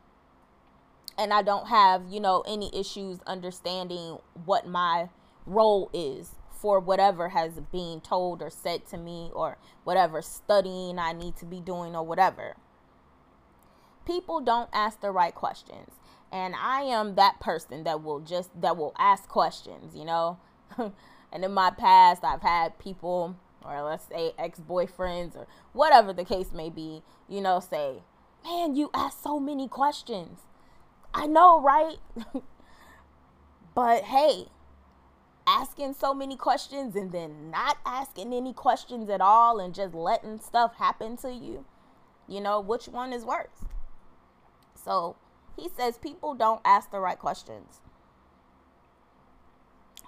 and 1.19 1.33
I 1.33 1.43
don't 1.43 1.69
have, 1.69 2.05
you 2.09 2.21
know, 2.21 2.43
any 2.47 2.71
issues 2.75 3.21
understanding 3.27 4.19
what 4.45 4.67
my 4.67 5.09
role 5.47 5.91
is 5.93 6.37
for 6.51 6.81
whatever 6.81 7.31
has 7.31 7.61
been 7.73 8.01
told 8.01 8.41
or 8.41 8.49
said 8.49 8.87
to 8.87 8.97
me 8.97 9.31
or 9.35 9.59
whatever 9.85 10.23
studying 10.23 10.99
I 10.99 11.13
need 11.13 11.37
to 11.37 11.45
be 11.45 11.61
doing 11.61 11.95
or 11.95 12.05
whatever. 12.05 12.57
People 14.07 14.41
don't 14.41 14.71
ask 14.73 15.01
the 15.01 15.11
right 15.11 15.35
questions. 15.35 15.91
And 16.33 16.55
I 16.57 16.81
am 16.83 17.15
that 17.17 17.41
person 17.41 17.85
that 17.85 18.03
will 18.03 18.21
just 18.21 18.59
that 18.61 18.77
will 18.77 18.95
ask 18.99 19.29
questions, 19.29 19.95
you 19.95 20.05
know. 20.07 20.39
and 20.79 21.45
in 21.45 21.53
my 21.53 21.71
past 21.71 22.25
I've 22.25 22.43
had 22.43 22.79
people 22.79 23.37
or 23.65 23.83
let's 23.83 24.07
say 24.09 24.33
ex-boyfriends 24.39 25.37
or 25.37 25.47
whatever 25.73 26.13
the 26.13 26.25
case 26.25 26.53
may 26.53 26.71
be, 26.71 27.03
you 27.29 27.41
know, 27.41 27.61
say, 27.61 28.03
Man, 28.45 28.75
you 28.75 28.91
ask 28.93 29.23
so 29.23 29.39
many 29.39 29.69
questions. 29.69 30.41
I 31.15 31.27
know, 31.27 31.61
right? 31.61 31.99
but 33.75 34.05
hey, 34.05 34.47
asking 35.47 35.95
so 35.95 36.15
many 36.15 36.37
questions 36.37 36.97
and 36.97 37.13
then 37.13 37.51
not 37.51 37.79
asking 37.85 38.33
any 38.33 38.53
questions 38.53 39.09
at 39.09 39.21
all 39.21 39.61
and 39.61 39.75
just 39.75 39.95
letting 39.95 40.41
stuff 40.41 40.77
happen 40.77 41.17
to 41.19 41.33
you, 41.33 41.65
you 42.27 42.41
know, 42.41 42.61
which 42.61 42.89
one 42.89 43.13
is 43.13 43.25
worse? 43.25 43.67
So 44.75 45.17
he 45.57 45.69
says 45.77 45.99
people 45.99 46.35
don't 46.35 46.61
ask 46.65 46.91
the 46.91 47.01
right 47.01 47.19
questions. 47.19 47.81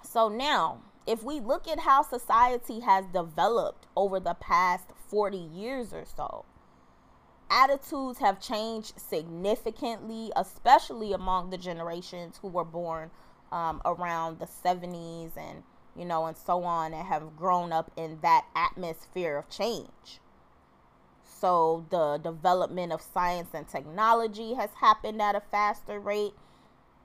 So 0.03 0.29
now, 0.29 0.81
if 1.05 1.23
we 1.23 1.39
look 1.39 1.67
at 1.67 1.79
how 1.79 2.01
society 2.01 2.79
has 2.79 3.05
developed 3.07 3.87
over 3.95 4.19
the 4.19 4.33
past 4.33 4.85
40 5.09 5.37
years 5.37 5.93
or 5.93 6.05
so, 6.05 6.45
attitudes 7.49 8.19
have 8.19 8.39
changed 8.39 8.99
significantly, 8.99 10.31
especially 10.35 11.13
among 11.13 11.49
the 11.49 11.57
generations 11.57 12.39
who 12.41 12.47
were 12.47 12.63
born 12.63 13.11
um, 13.51 13.81
around 13.85 14.39
the 14.39 14.47
70s 14.47 15.37
and, 15.37 15.63
you 15.95 16.05
know, 16.05 16.25
and 16.25 16.37
so 16.37 16.63
on, 16.63 16.93
and 16.93 17.05
have 17.07 17.35
grown 17.35 17.71
up 17.71 17.91
in 17.95 18.19
that 18.21 18.45
atmosphere 18.55 19.37
of 19.37 19.49
change. 19.49 20.19
So 21.39 21.85
the 21.89 22.17
development 22.17 22.91
of 22.93 23.01
science 23.01 23.49
and 23.53 23.67
technology 23.67 24.53
has 24.53 24.69
happened 24.79 25.21
at 25.21 25.35
a 25.35 25.41
faster 25.41 25.99
rate 25.99 26.33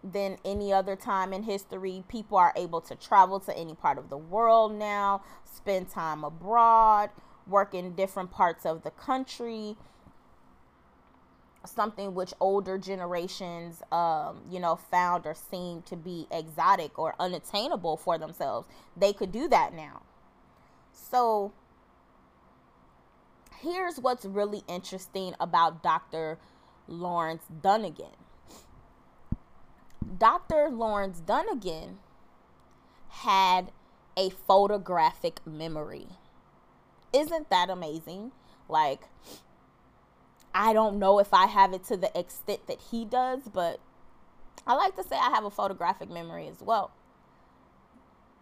than 0.05 0.39
any 0.45 0.73
other 0.73 0.97
time 0.97 1.33
in 1.33 1.43
history. 1.43 2.05
People 2.09 2.39
are 2.39 2.53
able 2.57 2.81
to 2.83 2.95
travel 2.95 3.41
to 3.41 3.57
any 3.57 3.75
part 3.75 3.99
of 3.99 4.09
the 4.09 4.17
world 4.17 4.73
now, 4.73 5.23
spend 5.45 5.91
time 5.91 6.25
abroad, 6.25 7.11
work 7.47 7.75
in 7.75 7.95
different 7.95 8.31
parts 8.31 8.65
of 8.65 8.83
the 8.83 8.91
country. 8.93 9.77
Something 11.67 12.15
which 12.15 12.33
older 12.41 12.79
generations 12.79 13.83
um, 13.93 14.41
you 14.49 14.61
know 14.61 14.77
found 14.77 15.27
or 15.27 15.35
seemed 15.35 15.85
to 15.87 15.97
be 15.97 16.27
exotic 16.31 16.99
or 16.99 17.15
unattainable 17.19 17.97
for 17.99 18.17
themselves. 18.17 18.67
They 18.97 19.13
could 19.13 19.33
do 19.33 19.49
that 19.49 19.75
now. 19.75 20.03
So 20.93 21.53
here's 23.63 23.99
what's 23.99 24.25
really 24.25 24.63
interesting 24.69 25.35
about 25.41 25.83
dr 25.83 26.39
lawrence 26.89 27.45
dunegan 27.63 28.17
dr 30.19 30.69
lawrence 30.71 31.21
dunegan 31.21 31.99
had 33.11 33.71
a 34.17 34.31
photographic 34.31 35.41
memory. 35.47 36.07
Isn't 37.13 37.51
that 37.51 37.71
amazing? 37.71 38.33
Like 38.69 39.03
I 40.55 40.73
don't 40.73 40.99
know 40.99 41.19
if 41.19 41.33
I 41.33 41.47
have 41.47 41.73
it 41.73 41.85
to 41.85 41.97
the 41.97 42.17
extent 42.19 42.67
that 42.67 42.81
he 42.91 43.05
does, 43.05 43.43
but 43.53 43.81
I 44.67 44.75
like 44.75 44.97
to 44.97 45.05
say 45.05 45.17
I 45.17 45.31
have 45.31 45.45
a 45.45 45.51
photographic 45.51 46.11
memory 46.11 46.49
as 46.49 46.61
well. 46.61 46.93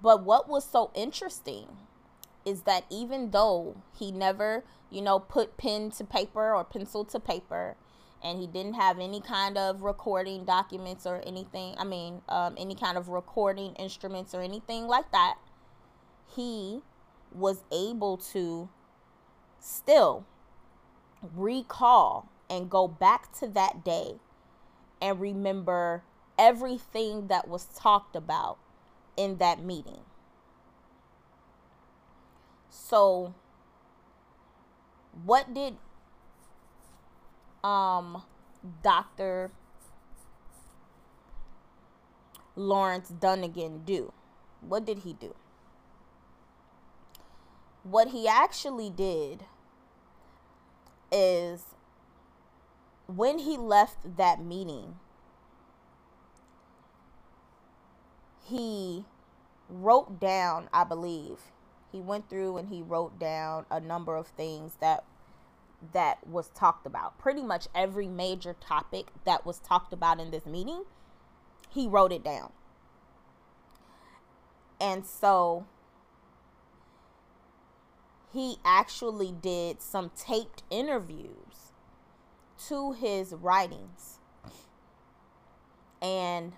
But 0.03 0.23
what 0.23 0.49
was 0.49 0.65
so 0.65 0.91
interesting 0.95 1.67
is 2.49 2.63
that 2.63 2.85
even 2.91 3.31
though 3.31 3.77
he 3.99 4.11
never, 4.11 4.65
you 4.91 5.03
know, 5.03 5.19
put 5.19 5.59
pen 5.59 5.91
to 5.91 6.05
paper 6.05 6.55
or 6.55 6.65
pencil 6.65 7.05
to 7.05 7.21
paper, 7.21 7.77
and 8.25 8.41
he 8.41 8.47
didn't 8.47 8.75
have 8.75 8.99
any 8.99 9.21
kind 9.21 9.59
of 9.59 9.83
recording 9.83 10.45
documents 10.45 11.07
or 11.07 11.23
anything, 11.27 11.75
I 11.79 11.85
mean, 11.85 12.23
um, 12.29 12.55
any 12.59 12.75
kind 12.75 12.97
of 12.97 13.09
recording 13.09 13.75
instruments 13.75 14.35
or 14.35 14.41
anything 14.41 14.87
like 14.87 15.13
that, 15.13 15.37
he 16.35 16.81
was 17.33 17.63
able 17.71 18.17
to 18.17 18.71
still 19.61 20.25
recall 21.37 22.29
and 22.49 22.71
go 22.71 22.89
back 22.89 23.31
to 23.39 23.47
that 23.49 23.85
day 23.85 24.15
and 25.03 25.21
remember 25.21 26.03
everything 26.39 27.27
that 27.27 27.47
was 27.47 27.67
talked 27.67 28.17
about 28.17 28.57
in 29.17 29.37
that 29.37 29.63
meeting. 29.63 30.01
So 32.79 33.35
what 35.25 35.53
did 35.53 35.77
um 37.65 38.23
Dr. 38.83 39.51
Lawrence 42.57 43.09
Dunegan 43.11 43.85
do? 43.85 44.13
What 44.61 44.85
did 44.85 45.01
he 45.01 45.13
do? 45.13 45.35
What 47.83 48.09
he 48.09 48.27
actually 48.27 48.91
did 48.91 49.45
is 51.13 51.75
when 53.07 53.39
he 53.39 53.57
left 53.57 54.17
that 54.17 54.43
meeting, 54.43 54.97
he 58.45 59.05
wrote 59.69 60.19
down, 60.21 60.69
I 60.73 60.85
believe, 60.85 61.53
he 61.91 62.01
went 62.01 62.29
through 62.29 62.57
and 62.57 62.69
he 62.69 62.83
wrote 62.83 63.19
down 63.19 63.67
a 63.71 63.81
number 63.81 64.17
of 64.17 64.29
things 64.29 64.77
that 64.81 65.05
that 65.93 66.27
was 66.27 66.49
talked 66.49 66.87
about. 66.87 67.19
Pretty 67.19 67.43
much 67.43 67.69
every 67.75 68.09
major 68.09 68.55
topic 68.55 69.09
that 69.25 69.47
was 69.47 69.59
talked 69.61 69.93
about 69.93 70.21
in 70.21 70.31
this 70.31 70.45
meeting, 70.45 70.85
he 71.71 71.87
wrote 71.87 72.13
it 72.13 72.25
down. 72.25 72.53
And 74.81 75.07
so 75.07 75.67
he 78.33 78.59
actually 78.65 79.33
did 79.33 79.81
some 79.81 80.11
taped 80.17 80.63
interviews 80.71 81.73
to 82.69 82.93
his 82.93 83.33
writings. 83.33 84.19
And 86.03 86.53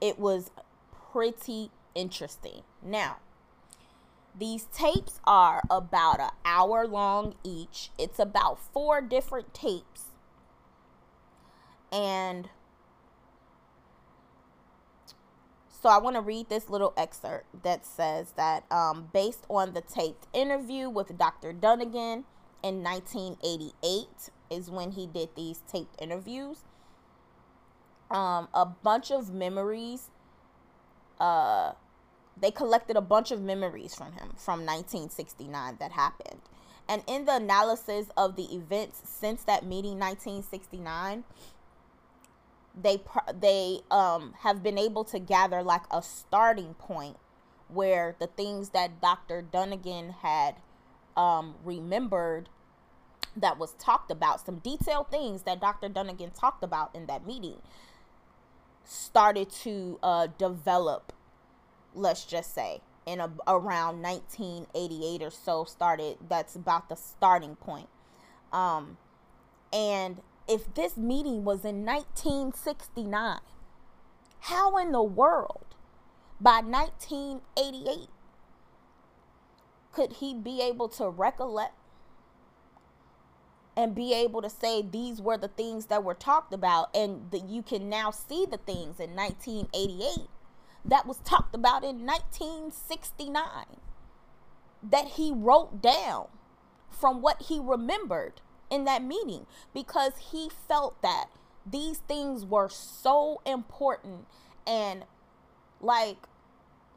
it 0.00 0.18
was 0.18 0.50
pretty 1.12 1.70
interesting. 1.94 2.62
Now, 2.82 3.18
these 4.38 4.64
tapes 4.72 5.20
are 5.24 5.62
about 5.70 6.20
an 6.20 6.30
hour 6.44 6.86
long 6.86 7.34
each. 7.44 7.90
It's 7.98 8.18
about 8.18 8.58
four 8.58 9.00
different 9.00 9.54
tapes. 9.54 10.06
And 11.92 12.48
So 15.84 15.90
I 15.90 15.98
want 15.98 16.16
to 16.16 16.22
read 16.22 16.48
this 16.48 16.70
little 16.70 16.94
excerpt 16.96 17.62
that 17.62 17.84
says 17.84 18.32
that 18.38 18.64
um, 18.72 19.10
based 19.12 19.44
on 19.50 19.74
the 19.74 19.82
taped 19.82 20.26
interview 20.32 20.88
with 20.88 21.18
Dr. 21.18 21.52
Dunegan 21.52 22.24
in 22.62 22.82
1988 22.82 24.06
is 24.48 24.70
when 24.70 24.92
he 24.92 25.06
did 25.06 25.28
these 25.36 25.60
taped 25.70 25.94
interviews. 26.00 26.60
Um, 28.10 28.48
a 28.54 28.64
bunch 28.64 29.10
of 29.10 29.34
memories. 29.34 30.08
Uh, 31.20 31.72
they 32.40 32.50
collected 32.50 32.96
a 32.96 33.00
bunch 33.00 33.30
of 33.30 33.40
memories 33.40 33.94
from 33.94 34.12
him 34.12 34.34
from 34.36 34.60
1969 34.60 35.76
that 35.80 35.92
happened. 35.92 36.40
And 36.88 37.02
in 37.06 37.24
the 37.24 37.36
analysis 37.36 38.08
of 38.16 38.36
the 38.36 38.54
events 38.54 39.00
since 39.04 39.42
that 39.44 39.64
meeting, 39.64 39.98
1969, 39.98 41.24
they 42.80 43.00
they 43.40 43.80
um 43.90 44.34
have 44.40 44.62
been 44.62 44.76
able 44.76 45.04
to 45.04 45.20
gather 45.20 45.62
like 45.62 45.82
a 45.92 46.02
starting 46.02 46.74
point 46.74 47.16
where 47.68 48.16
the 48.18 48.26
things 48.26 48.70
that 48.70 49.00
Dr. 49.00 49.42
Dunegan 49.42 50.10
had 50.22 50.56
um, 51.16 51.54
remembered 51.64 52.48
that 53.36 53.58
was 53.58 53.72
talked 53.74 54.10
about, 54.10 54.44
some 54.44 54.58
detailed 54.58 55.10
things 55.10 55.42
that 55.42 55.60
Dr. 55.60 55.88
Dunegan 55.88 56.30
talked 56.30 56.62
about 56.62 56.94
in 56.94 57.06
that 57.06 57.26
meeting, 57.26 57.60
started 58.84 59.50
to 59.50 59.98
uh, 60.02 60.28
develop, 60.38 61.12
let's 61.94 62.24
just 62.24 62.54
say, 62.54 62.80
in 63.06 63.20
a, 63.20 63.30
around 63.46 64.02
1988 64.02 65.22
or 65.22 65.30
so. 65.30 65.64
Started 65.64 66.16
that's 66.28 66.54
about 66.54 66.88
the 66.88 66.96
starting 66.96 67.56
point. 67.56 67.88
Um, 68.52 68.98
and 69.72 70.20
if 70.48 70.72
this 70.74 70.96
meeting 70.96 71.44
was 71.44 71.64
in 71.64 71.84
1969, 71.84 73.40
how 74.40 74.76
in 74.76 74.92
the 74.92 75.02
world 75.02 75.64
by 76.40 76.60
1988 76.60 78.08
could 79.92 80.14
he 80.14 80.34
be 80.34 80.60
able 80.60 80.88
to 80.88 81.08
recollect 81.08 81.74
and 83.76 83.94
be 83.94 84.12
able 84.12 84.42
to 84.42 84.50
say 84.50 84.82
these 84.82 85.20
were 85.20 85.38
the 85.38 85.48
things 85.48 85.86
that 85.86 86.04
were 86.04 86.14
talked 86.14 86.52
about 86.52 86.94
and 86.94 87.30
that 87.30 87.48
you 87.48 87.62
can 87.62 87.88
now 87.88 88.10
see 88.10 88.46
the 88.48 88.58
things 88.58 89.00
in 89.00 89.14
1988 89.14 90.28
that 90.84 91.06
was 91.06 91.18
talked 91.18 91.54
about 91.54 91.82
in 91.82 92.06
1969 92.06 93.42
that 94.82 95.06
he 95.08 95.32
wrote 95.32 95.80
down 95.80 96.26
from 96.90 97.22
what 97.22 97.42
he 97.42 97.58
remembered 97.58 98.40
in 98.70 98.84
that 98.84 99.02
meeting 99.02 99.46
because 99.72 100.12
he 100.32 100.48
felt 100.68 101.00
that 101.02 101.26
these 101.66 101.98
things 101.98 102.44
were 102.44 102.68
so 102.68 103.40
important 103.46 104.26
and 104.66 105.04
like 105.80 106.16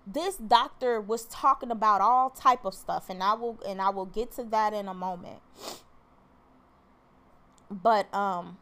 this 0.05 0.37
doctor 0.37 1.01
was 1.01 1.25
talking 1.25 1.71
about 1.71 2.01
all 2.01 2.29
type 2.29 2.65
of 2.65 2.73
stuff 2.73 3.09
and 3.09 3.21
I 3.21 3.33
will 3.33 3.59
and 3.67 3.81
I 3.81 3.89
will 3.89 4.05
get 4.05 4.31
to 4.33 4.43
that 4.45 4.73
in 4.73 4.87
a 4.87 4.93
moment. 4.93 5.39
But 7.69 8.13
um 8.13 8.57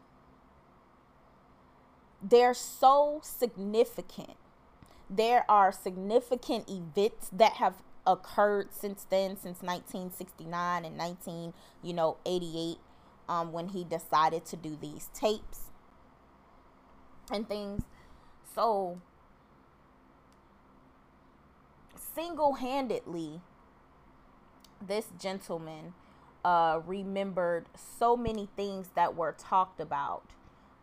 they're 2.21 2.55
so 2.55 3.19
significant. 3.23 4.37
There 5.15 5.45
are 5.49 5.71
significant 5.71 6.69
events 6.69 7.29
that 7.31 7.53
have 7.53 7.75
occurred 8.07 8.71
since 8.71 9.05
then 9.09 9.31
since 9.31 9.61
1969 9.61 10.85
and 10.85 10.97
19, 10.97 11.53
you 11.81 11.93
know, 11.93 12.17
88 12.25 12.77
um 13.27 13.51
when 13.51 13.69
he 13.69 13.83
decided 13.83 14.45
to 14.45 14.55
do 14.55 14.77
these 14.79 15.09
tapes 15.13 15.71
and 17.31 17.47
things. 17.47 17.83
So 18.53 18.99
single 22.15 22.53
handedly, 22.53 23.41
this 24.85 25.07
gentleman 25.19 25.93
uh, 26.43 26.79
remembered 26.85 27.65
so 27.99 28.15
many 28.15 28.47
things 28.55 28.89
that 28.95 29.15
were 29.15 29.33
talked 29.37 29.79
about. 29.79 30.23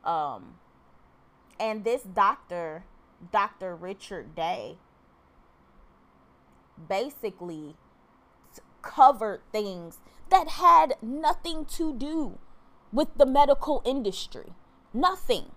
Um, 0.05 0.55
and 1.59 1.85
this 1.85 2.03
doctor, 2.03 2.85
Dr. 3.31 3.75
Richard 3.77 4.35
Day, 4.35 4.79
basically 6.89 7.77
covered 8.83 9.41
things 9.53 10.01
that 10.31 10.49
had 10.49 10.95
nothing 11.01 11.65
to 11.65 11.93
do 11.93 12.39
with 12.93 13.09
the 13.17 13.27
medical 13.27 13.83
industry. 13.85 14.53
Nothing 14.93 15.53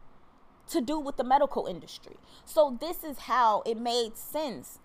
to 0.67 0.81
do 0.81 0.99
with 0.99 1.17
the 1.17 1.23
medical 1.23 1.65
industry. 1.65 2.17
So, 2.45 2.77
this 2.79 3.03
is 3.03 3.19
how 3.19 3.63
it 3.65 3.77
made 3.77 4.17
sense 4.17 4.79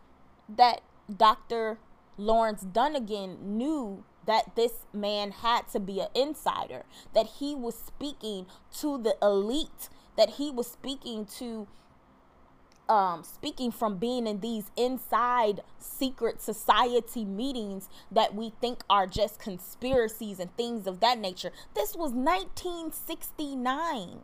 that 0.49 0.81
Dr. 1.15 1.79
Lawrence 2.17 2.63
Dunegan 2.63 3.57
knew 3.57 4.05
that 4.27 4.55
this 4.55 4.87
man 4.93 5.31
had 5.31 5.69
to 5.69 5.81
be 5.81 6.01
an 6.01 6.09
insider, 6.15 6.85
that 7.15 7.27
he 7.39 7.55
was 7.55 7.75
speaking 7.75 8.47
to 8.79 8.99
the 8.99 9.17
elite, 9.23 9.89
that 10.17 10.31
he 10.31 10.51
was 10.51 10.71
speaking 10.71 11.25
to 11.39 11.67
um, 12.91 13.25
speaking 13.25 13.71
from 13.71 13.99
being 13.99 14.27
in 14.27 14.41
these 14.41 14.71
inside 14.77 15.61
secret 15.79 16.43
society 16.43 17.25
meetings 17.25 17.89
that 18.11 18.35
we 18.35 18.53
think 18.61 18.83
are 18.91 19.07
just 19.07 19.39
conspiracies 19.39 20.41
and 20.41 20.55
things 20.57 20.87
of 20.87 21.01
that 21.01 21.19
nature. 21.19 21.53
This 21.75 21.97
was 21.97 22.13
1969. 22.13 24.21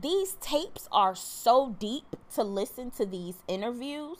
These 0.00 0.36
tapes 0.40 0.88
are 0.92 1.16
so 1.16 1.74
deep 1.78 2.16
to 2.34 2.44
listen 2.44 2.90
to 2.92 3.04
these 3.04 3.42
interviews 3.48 4.18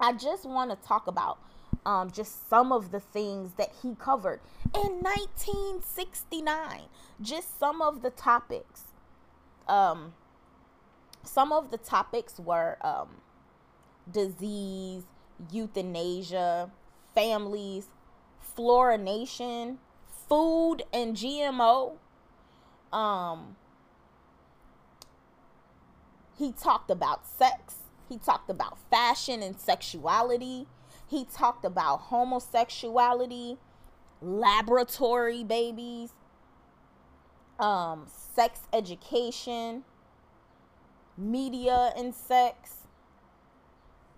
I 0.00 0.14
just 0.14 0.46
want 0.46 0.70
to 0.70 0.88
talk 0.88 1.06
about 1.06 1.38
um, 1.84 2.10
just 2.10 2.48
some 2.48 2.72
of 2.72 2.90
the 2.90 3.00
things 3.00 3.52
that 3.58 3.70
he 3.82 3.94
covered 3.94 4.40
in 4.74 5.02
1969. 5.02 6.80
Just 7.20 7.58
some 7.58 7.82
of 7.82 8.00
the 8.00 8.10
topics. 8.10 8.84
Um, 9.68 10.14
some 11.22 11.52
of 11.52 11.70
the 11.70 11.78
topics 11.78 12.38
were 12.38 12.76
um, 12.82 13.20
disease, 14.10 15.04
euthanasia, 15.50 16.70
families, 17.14 17.86
fluorination, 18.56 19.76
food 20.28 20.82
and 20.92 21.16
GMO. 21.16 21.96
Um, 22.92 23.56
he 26.36 26.52
talked 26.52 26.90
about 26.90 27.26
sex 27.26 27.76
he 28.10 28.18
talked 28.18 28.50
about 28.50 28.76
fashion 28.90 29.40
and 29.40 29.58
sexuality. 29.58 30.66
He 31.06 31.24
talked 31.24 31.64
about 31.64 32.00
homosexuality, 32.02 33.56
laboratory 34.20 35.44
babies, 35.44 36.12
um, 37.60 38.06
sex 38.34 38.62
education, 38.72 39.84
media 41.20 41.92
and 41.96 42.14
sex, 42.14 42.86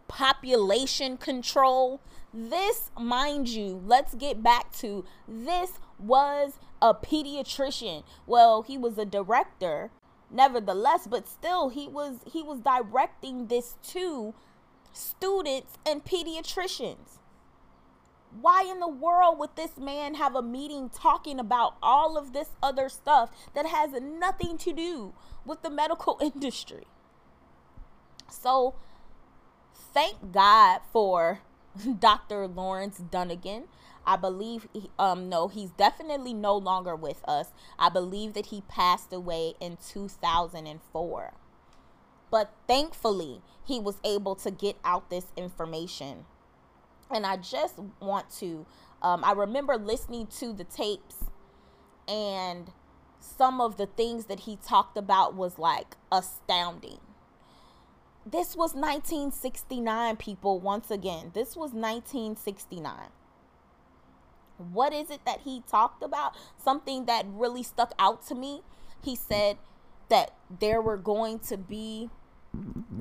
population 0.09 1.17
control. 1.17 2.01
This, 2.33 2.91
mind 2.99 3.49
you, 3.49 3.83
let's 3.85 4.15
get 4.15 4.43
back 4.43 4.73
to 4.79 5.05
this 5.29 5.73
was 5.99 6.55
a 6.81 6.95
pediatrician. 6.95 8.05
Well, 8.27 8.63
he 8.63 8.79
was 8.79 8.97
a 8.99 9.05
director 9.05 9.91
nevertheless 10.33 11.07
but 11.07 11.29
still 11.29 11.69
he 11.69 11.87
was 11.87 12.17
he 12.33 12.43
was 12.43 12.61
directing 12.61 13.47
this 13.49 13.77
to 13.83 14.35
students 14.93 15.75
and 15.87 16.05
pediatricians 16.05 17.19
why 18.41 18.63
in 18.63 18.81
the 18.81 18.89
world 18.89 19.39
would 19.39 19.55
this 19.57 19.77
man 19.77 20.15
have 20.15 20.35
a 20.35 20.43
meeting 20.43 20.89
talking 20.89 21.39
about 21.39 21.77
all 21.83 22.17
of 22.17 22.33
this 22.33 22.51
other 22.63 22.89
stuff 22.89 23.31
that 23.55 23.67
has 23.67 23.93
nothing 24.01 24.57
to 24.57 24.73
do 24.73 25.13
with 25.45 25.61
the 25.63 25.71
medical 25.71 26.19
industry 26.35 26.87
so 28.33 28.75
thank 29.75 30.33
god 30.33 30.81
for 30.93 31.41
dr 32.01 32.49
lawrence 32.49 32.99
dunegan 32.99 33.65
I 34.05 34.17
believe, 34.17 34.69
um, 34.99 35.29
no, 35.29 35.49
he's 35.49 35.71
definitely 35.71 36.35
no 36.35 36.57
longer 36.57 36.97
with 36.97 37.23
us. 37.27 37.49
I 37.79 37.89
believe 37.89 38.35
that 38.35 38.47
he 38.47 38.63
passed 38.63 39.13
away 39.13 39.55
in 39.61 39.79
2004. 39.87 41.33
But 42.31 42.53
thankfully, 42.67 43.43
he 43.65 43.79
was 43.79 43.97
able 44.05 44.35
to 44.37 44.51
get 44.51 44.77
out 44.85 45.11
this 45.11 45.27
information. 45.37 46.25
And 47.11 47.27
I 47.27 47.37
just 47.37 47.79
want 48.01 48.31
to, 48.39 48.67
um, 49.03 49.23
I 49.23 49.33
remember 49.33 49.77
listening 49.77 50.27
to 50.39 50.53
the 50.53 50.65
tapes 50.65 51.17
and 52.09 52.71
some 53.21 53.61
of 53.61 53.77
the 53.77 53.87
things 53.87 54.25
that 54.27 54.41
he 54.41 54.57
talked 54.57 54.97
about 54.97 55.35
was 55.35 55.59
like 55.59 55.97
astounding. 56.11 56.99
This 58.25 58.57
was 58.57 58.75
1969, 58.75 60.17
people, 60.17 60.61
once 60.61 60.91
again. 60.91 61.33
This 61.35 61.57
was 61.57 61.73
1969 61.73 63.11
what 64.71 64.93
is 64.93 65.11
it 65.11 65.25
that 65.25 65.41
he 65.41 65.63
talked 65.69 66.03
about? 66.03 66.37
Something 66.57 67.07
that 67.07 67.27
really 67.29 67.63
stuck 67.63 67.93
out 67.99 68.25
to 68.29 68.35
me. 68.35 68.63
He 69.03 69.17
said 69.17 69.59
that 70.09 70.33
there 70.61 70.81
were 70.81 70.97
going 70.97 71.39
to 71.41 71.57
be 71.57 72.11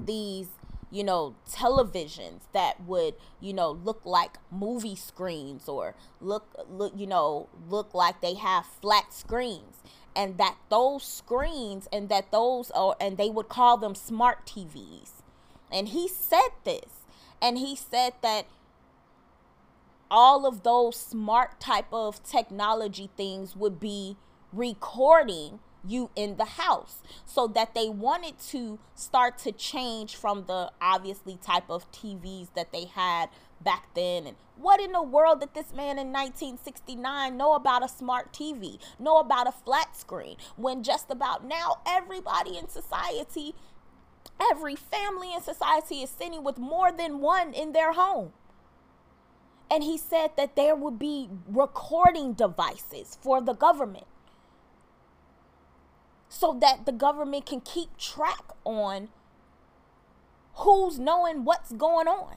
these 0.06 0.48
you 0.90 1.04
know 1.04 1.36
televisions 1.50 2.42
that 2.54 2.82
would 2.86 3.16
you 3.40 3.54
know 3.54 3.72
look 3.72 4.02
like 4.06 4.38
movie 4.50 4.96
screens 4.96 5.68
or 5.70 5.96
look 6.20 6.56
look 6.70 6.94
you 6.96 7.08
know 7.08 7.48
look 7.70 7.94
like 7.94 8.22
they 8.22 8.34
have 8.34 8.66
flat 8.66 9.14
screens 9.14 9.78
and 10.16 10.38
that 10.38 10.58
those 10.70 11.04
screens 11.04 11.88
and 11.92 12.10
that 12.10 12.32
those 12.32 12.72
are 12.72 12.96
and 13.00 13.18
they 13.18 13.30
would 13.30 13.50
call 13.50 13.78
them 13.78 13.96
smart 13.96 14.46
TVs 14.46 15.22
and 15.72 15.90
he 15.90 16.08
said 16.08 16.50
this 16.64 17.06
and 17.42 17.58
he 17.58 17.76
said 17.76 18.14
that 18.22 18.46
all 20.10 20.46
of 20.46 20.64
those 20.64 20.98
smart 20.98 21.60
type 21.60 21.88
of 21.94 22.22
technology 22.24 23.10
things 23.16 23.56
would 23.56 23.80
be 23.80 24.18
recording 24.52 25.60
you 25.88 26.10
in 26.16 26.38
the 26.38 26.46
house 26.46 27.02
so 27.26 27.48
that 27.48 27.74
they 27.74 27.90
wanted 27.90 28.38
to 28.38 28.78
start 28.94 29.38
to 29.38 29.52
change 29.52 30.16
from 30.16 30.46
the 30.48 30.72
obviously 30.82 31.38
type 31.42 31.70
of 31.70 31.90
TVs 31.92 32.50
that 32.56 32.72
they 32.72 32.86
had 32.86 33.30
back 33.64 33.94
then. 33.96 34.28
And 34.28 34.38
what 34.56 34.82
in 34.82 34.92
the 34.92 35.02
world 35.02 35.40
did 35.40 35.54
this 35.54 35.74
man 35.74 35.98
in 35.98 36.12
1969 36.12 37.38
know 37.38 37.54
about 37.54 37.84
a 37.84 37.90
smart 37.90 38.32
TV 38.34 38.80
know 39.00 39.18
about 39.18 39.48
a 39.48 39.52
flat 39.52 39.96
screen 39.96 40.38
when 40.56 40.84
just 40.84 41.10
about 41.10 41.46
now 41.46 41.80
everybody 41.88 42.58
in 42.58 42.68
society 42.68 43.56
every 44.40 44.76
family 44.76 45.34
in 45.34 45.42
society 45.42 46.02
is 46.02 46.10
sitting 46.10 46.44
with 46.44 46.58
more 46.58 46.92
than 46.92 47.20
one 47.20 47.54
in 47.54 47.72
their 47.72 47.94
home? 47.94 48.34
And 49.70 49.84
he 49.84 49.98
said 49.98 50.32
that 50.36 50.56
there 50.56 50.76
would 50.76 51.00
be 51.00 51.30
recording 51.48 52.34
devices 52.34 53.18
for 53.22 53.40
the 53.40 53.54
government 53.54 54.06
so 56.28 56.58
that 56.60 56.86
the 56.86 56.92
government 56.92 57.46
can 57.46 57.62
keep 57.62 57.98
track 57.98 58.44
on 58.66 59.10
who's 60.56 61.00
knowing 61.00 61.46
what's 61.46 61.72
going 61.72 62.08
on 62.08 62.36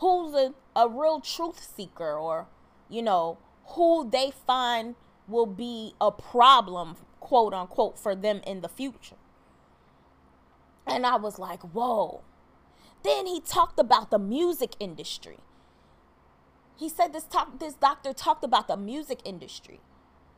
who's 0.00 0.34
a, 0.34 0.52
a 0.74 0.88
real 0.88 1.20
truth 1.20 1.62
seeker 1.76 2.14
or 2.14 2.46
you 2.88 3.02
know 3.02 3.38
who 3.74 4.08
they 4.10 4.32
find 4.46 4.96
will 5.28 5.46
be 5.46 5.94
a 6.00 6.10
problem 6.10 6.96
quote 7.20 7.54
unquote 7.54 7.98
for 7.98 8.14
them 8.14 8.40
in 8.46 8.60
the 8.60 8.68
future. 8.68 9.16
And 10.86 11.06
i 11.06 11.16
was 11.16 11.38
like 11.38 11.62
whoa. 11.62 12.22
Then 13.02 13.26
he 13.26 13.40
talked 13.40 13.78
about 13.78 14.10
the 14.10 14.18
music 14.18 14.74
industry. 14.78 15.38
He 16.76 16.88
said 16.88 17.12
this 17.12 17.24
talk 17.24 17.58
this 17.60 17.74
doctor 17.74 18.12
talked 18.12 18.44
about 18.44 18.68
the 18.68 18.76
music 18.76 19.20
industry. 19.24 19.80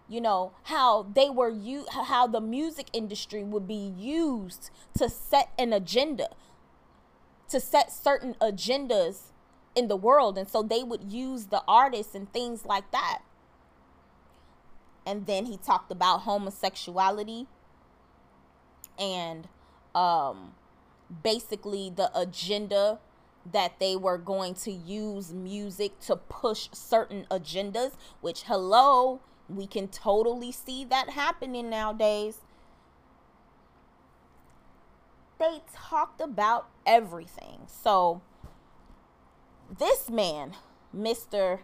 You 0.08 0.20
know 0.20 0.52
how 0.64 1.04
they 1.14 1.30
were 1.30 1.48
you 1.48 1.86
how 1.90 2.26
the 2.26 2.40
music 2.40 2.88
industry 2.92 3.44
would 3.44 3.66
be 3.66 3.94
used 3.96 4.70
to 4.98 5.08
set 5.08 5.50
an 5.58 5.72
agenda 5.72 6.28
to 7.48 7.60
set 7.60 7.92
certain 7.92 8.34
agendas 8.40 9.31
in 9.74 9.88
the 9.88 9.96
world 9.96 10.36
and 10.36 10.48
so 10.48 10.62
they 10.62 10.82
would 10.82 11.04
use 11.04 11.46
the 11.46 11.62
artists 11.66 12.14
and 12.14 12.32
things 12.32 12.64
like 12.66 12.90
that 12.90 13.20
and 15.06 15.26
then 15.26 15.46
he 15.46 15.56
talked 15.56 15.90
about 15.90 16.22
homosexuality 16.22 17.46
and 18.98 19.48
um 19.94 20.54
basically 21.22 21.90
the 21.94 22.10
agenda 22.18 22.98
that 23.50 23.80
they 23.80 23.96
were 23.96 24.18
going 24.18 24.54
to 24.54 24.70
use 24.70 25.32
music 25.32 25.98
to 26.00 26.14
push 26.14 26.68
certain 26.72 27.26
agendas 27.30 27.92
which 28.20 28.42
hello 28.42 29.20
we 29.54 29.66
can 29.66 29.88
totally 29.88 30.52
see 30.52 30.84
that 30.84 31.10
happening 31.10 31.68
nowadays. 31.70 32.40
They 35.38 35.62
talked 35.72 36.20
about 36.20 36.68
everything. 36.86 37.62
So, 37.66 38.22
this 39.78 40.10
man, 40.10 40.52
Mr. 40.96 41.60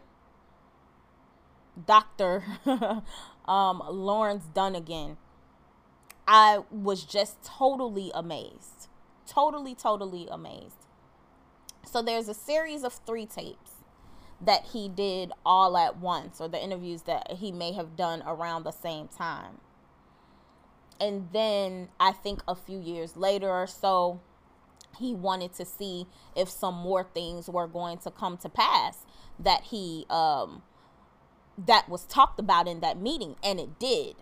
Dr. 1.86 2.44
um, 3.46 3.82
Lawrence 3.88 4.44
Dunegan, 4.54 5.16
I 6.26 6.60
was 6.70 7.04
just 7.04 7.42
totally 7.42 8.10
amazed. 8.14 8.88
Totally, 9.26 9.74
totally 9.74 10.28
amazed. 10.30 10.86
So, 11.84 12.02
there's 12.02 12.28
a 12.28 12.34
series 12.34 12.82
of 12.82 12.92
three 13.06 13.26
tapes 13.26 13.72
that 14.40 14.66
he 14.72 14.88
did 14.88 15.32
all 15.44 15.76
at 15.76 15.98
once 15.98 16.40
or 16.40 16.48
the 16.48 16.62
interviews 16.62 17.02
that 17.02 17.32
he 17.38 17.50
may 17.50 17.72
have 17.72 17.96
done 17.96 18.22
around 18.26 18.62
the 18.64 18.70
same 18.70 19.08
time. 19.08 19.58
And 21.00 21.28
then 21.32 21.88
I 21.98 22.12
think 22.12 22.42
a 22.46 22.54
few 22.54 22.78
years 22.78 23.16
later 23.16 23.50
or 23.50 23.66
so, 23.66 24.20
he 24.98 25.14
wanted 25.14 25.52
to 25.54 25.64
see 25.64 26.06
if 26.36 26.48
some 26.48 26.74
more 26.74 27.04
things 27.04 27.48
were 27.48 27.66
going 27.66 27.98
to 27.98 28.10
come 28.10 28.36
to 28.38 28.48
pass 28.48 29.06
that 29.38 29.64
he 29.64 30.04
um 30.10 30.62
that 31.56 31.88
was 31.88 32.04
talked 32.04 32.38
about 32.38 32.68
in 32.68 32.80
that 32.80 33.00
meeting 33.00 33.36
and 33.42 33.58
it 33.58 33.78
did. 33.78 34.16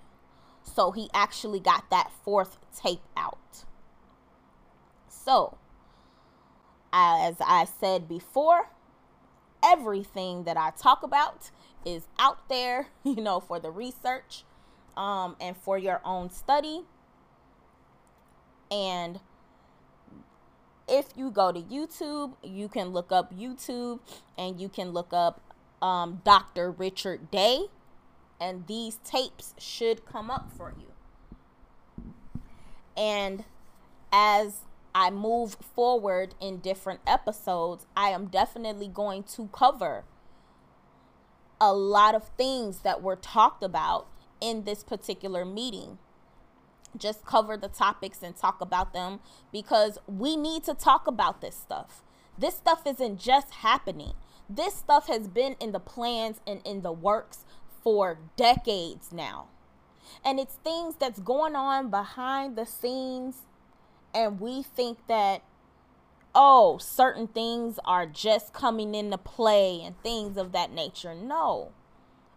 So 0.63 0.91
he 0.91 1.09
actually 1.13 1.61
got 1.61 1.91
that 1.91 2.11
fourth 2.25 2.59
tape 2.75 3.03
out. 3.17 3.65
So, 5.09 5.59
as 6.93 7.37
I 7.41 7.67
said 7.79 8.09
before, 8.09 8.71
everything 9.63 10.45
that 10.45 10.57
I 10.57 10.71
talk 10.71 11.03
about 11.03 11.51
is 11.85 12.09
out 12.19 12.49
there, 12.49 12.89
you 13.05 13.17
know, 13.17 13.41
for 13.41 13.59
the 13.61 13.71
research 13.71 14.45
um, 14.97 15.37
and 15.41 15.57
for 15.57 15.79
your 15.79 16.01
own 16.05 16.31
study. 16.31 16.83
And 18.71 19.21
if 20.89 21.07
you 21.17 21.31
go 21.31 21.53
to 21.53 21.61
YouTube, 21.61 22.35
you 22.43 22.69
can 22.69 22.89
look 22.89 23.11
up 23.11 23.35
YouTube 23.35 24.01
and 24.39 24.61
you 24.61 24.69
can 24.69 24.91
look 24.91 25.13
up 25.13 25.41
um, 25.83 26.21
Dr. 26.25 26.71
Richard 26.71 27.31
Day, 27.31 27.67
and 28.41 28.67
these 28.67 28.97
tapes 29.05 29.55
should 29.59 30.07
come 30.07 30.31
up 30.31 30.51
for 30.57 30.73
you. 30.79 30.87
And 32.97 33.45
as 34.13 34.61
I 34.95 35.11
move 35.11 35.57
forward 35.75 36.35
in 36.41 36.59
different 36.59 37.01
episodes, 37.07 37.87
I 37.97 38.09
am 38.11 38.27
definitely 38.27 38.89
going 38.89 39.25
to 39.35 39.49
cover 39.53 40.05
a 41.61 41.73
lot 41.73 42.15
of 42.15 42.29
things 42.37 42.81
that 42.81 43.03
were 43.03 43.17
talked 43.17 43.63
about 43.63 44.07
in 44.41 44.65
this 44.65 44.83
particular 44.83 45.45
meeting. 45.45 45.99
Just 46.99 47.25
cover 47.25 47.57
the 47.57 47.69
topics 47.69 48.23
and 48.23 48.37
talk 48.37 48.61
about 48.61 48.93
them 48.93 49.21
because 49.53 49.99
we 50.07 50.37
need 50.37 50.65
to 50.65 50.75
talk 50.75 51.07
about 51.07 51.41
this 51.41 51.55
stuff. 51.57 52.03
This 52.39 52.57
stuff 52.57 52.83
isn't 52.87 53.19
just 53.19 53.55
happening. 53.55 54.13
This 54.49 54.75
stuff 54.75 55.09
has 55.09 55.29
been 55.29 55.57
in 55.61 55.73
the 55.73 55.81
plans 55.81 56.41
and 56.47 56.61
in 56.65 56.83
the 56.83 56.93
works 56.93 57.45
for 57.83 58.19
decades 58.37 59.13
now. 59.13 59.47
And 60.25 60.39
it's 60.39 60.55
things 60.57 60.95
that's 60.97 61.19
going 61.21 61.57
on 61.57 61.91
behind 61.91 62.57
the 62.57 62.65
scenes 62.65 63.43
and 64.17 64.41
we 64.41 64.63
think 64.63 64.99
that 65.09 65.43
oh 66.35 66.79
certain 66.79 67.29
things 67.29 67.79
are 67.85 68.07
just 68.07 68.53
coming 68.53 68.95
into 68.95 69.19
play 69.19 69.81
and 69.85 70.01
things 70.03 70.37
of 70.37 70.53
that 70.53 70.73
nature 70.73 71.15
no 71.15 71.71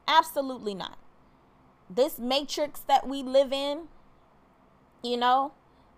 absolutely 0.07 0.73
not 0.73 0.97
this 1.89 2.19
matrix 2.19 2.81
that 2.81 3.07
we 3.07 3.23
live 3.23 3.51
in 3.53 3.87
you 5.03 5.17
know 5.17 5.53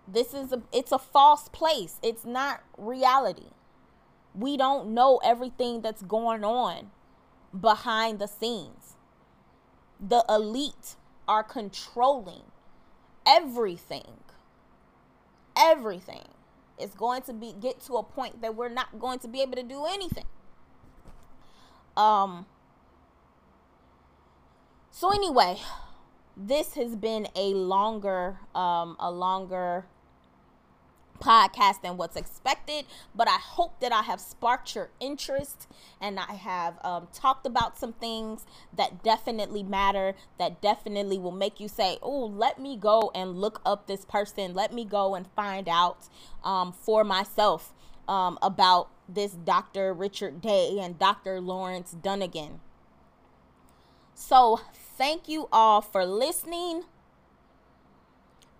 this 0.06 0.34
is 0.34 0.52
a 0.52 0.62
it's 0.72 0.92
a 0.92 0.98
false 0.98 1.48
place 1.48 1.98
it's 2.02 2.24
not 2.24 2.62
reality 2.76 3.50
we 4.34 4.56
don't 4.56 4.88
know 4.88 5.20
everything 5.24 5.82
that's 5.82 6.02
going 6.02 6.44
on 6.44 6.90
behind 7.58 8.18
the 8.18 8.26
scenes 8.26 8.96
the 10.00 10.24
elite 10.28 10.96
are 11.28 11.42
controlling 11.42 12.42
everything 13.26 14.22
everything. 15.56 16.28
It's 16.78 16.94
going 16.94 17.22
to 17.22 17.32
be 17.32 17.54
get 17.58 17.80
to 17.82 17.94
a 17.94 18.02
point 18.02 18.40
that 18.42 18.54
we're 18.54 18.68
not 18.68 18.98
going 18.98 19.18
to 19.20 19.28
be 19.28 19.42
able 19.42 19.56
to 19.56 19.62
do 19.62 19.84
anything. 19.86 20.24
Um 21.96 22.46
so 24.90 25.12
anyway, 25.12 25.58
this 26.36 26.74
has 26.74 26.96
been 26.96 27.28
a 27.36 27.54
longer 27.54 28.38
um 28.54 28.96
a 28.98 29.10
longer 29.10 29.84
podcast 31.22 31.82
than 31.82 31.96
what's 31.96 32.16
expected, 32.16 32.84
but 33.14 33.28
I 33.28 33.38
hope 33.40 33.80
that 33.80 33.92
I 33.92 34.02
have 34.02 34.20
sparked 34.20 34.74
your 34.74 34.90
interest 35.00 35.68
and 36.00 36.18
I 36.18 36.34
have 36.34 36.84
um, 36.84 37.08
talked 37.12 37.46
about 37.46 37.78
some 37.78 37.92
things 37.92 38.44
that 38.76 39.02
definitely 39.02 39.62
matter, 39.62 40.14
that 40.38 40.60
definitely 40.60 41.18
will 41.18 41.30
make 41.32 41.60
you 41.60 41.68
say, 41.68 41.98
Oh, 42.02 42.26
let 42.26 42.58
me 42.58 42.76
go 42.76 43.12
and 43.14 43.40
look 43.40 43.60
up 43.64 43.86
this 43.86 44.04
person. 44.04 44.52
Let 44.52 44.72
me 44.72 44.84
go 44.84 45.14
and 45.14 45.26
find 45.36 45.68
out 45.68 46.08
um, 46.44 46.72
for 46.72 47.04
myself 47.04 47.72
um, 48.08 48.38
about 48.42 48.88
this 49.08 49.32
Dr. 49.32 49.92
Richard 49.92 50.40
Day 50.40 50.78
and 50.80 50.98
Dr. 50.98 51.40
Lawrence 51.40 51.94
Dunegan. 52.00 52.60
So, 54.14 54.60
thank 54.96 55.28
you 55.28 55.48
all 55.52 55.80
for 55.80 56.04
listening. 56.04 56.84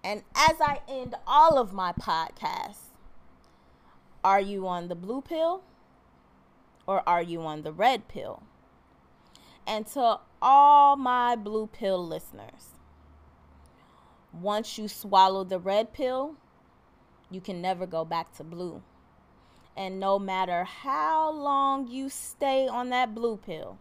And 0.05 0.23
as 0.35 0.61
I 0.61 0.81
end 0.89 1.15
all 1.27 1.59
of 1.59 1.73
my 1.73 1.93
podcasts, 1.93 2.91
are 4.25 4.41
you 4.41 4.67
on 4.67 4.89
the 4.89 4.95
blue 4.95 5.21
pill 5.21 5.63
or 6.87 7.07
are 7.09 7.23
you 7.23 7.43
on 7.43 7.63
the 7.63 7.73
red 7.73 8.09
pill? 8.09 8.43
And 9.67 9.87
to 9.89 10.19
all 10.41 10.97
my 10.97 11.37
blue 11.37 11.69
pill 11.69 12.05
listeners, 12.05 12.73
once 14.33 14.79
you 14.79 14.89
swallow 14.89 15.45
the 15.45 15.59
red 15.59 15.93
pill, 15.93 16.35
you 17.31 17.41
can 17.41 17.63
never 17.63 17.87
go 17.87 18.05
back 18.05 18.35
to 18.37 18.45
blue. 18.45 18.83
And 19.77 20.01
no 20.01 20.19
matter 20.19 20.65
how 20.65 21.31
long 21.31 21.89
you 21.89 22.09
stay 22.09 22.67
on 22.67 22.91
that 22.91 23.15
blue 23.15 23.37
pill, 23.37 23.79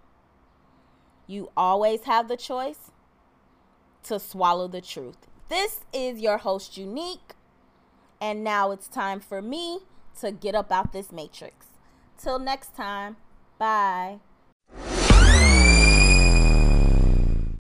you 1.32 1.50
always 1.56 2.04
have 2.04 2.28
the 2.28 2.38
choice 2.38 2.92
to 4.04 4.20
swallow 4.20 4.68
the 4.68 4.82
truth. 4.82 5.28
This 5.50 5.82
is 5.94 6.20
your 6.20 6.40
host, 6.40 6.78
Unique. 6.78 7.34
And 8.20 8.44
now 8.44 8.72
it's 8.72 8.88
time 8.88 9.20
for 9.20 9.42
me 9.42 9.80
to 10.20 10.32
get 10.32 10.56
up 10.56 10.72
out 10.72 10.94
this 10.94 11.12
matrix. 11.12 11.68
Till 12.18 12.38
next 12.38 12.76
time, 12.76 13.18
bye. 13.58 14.20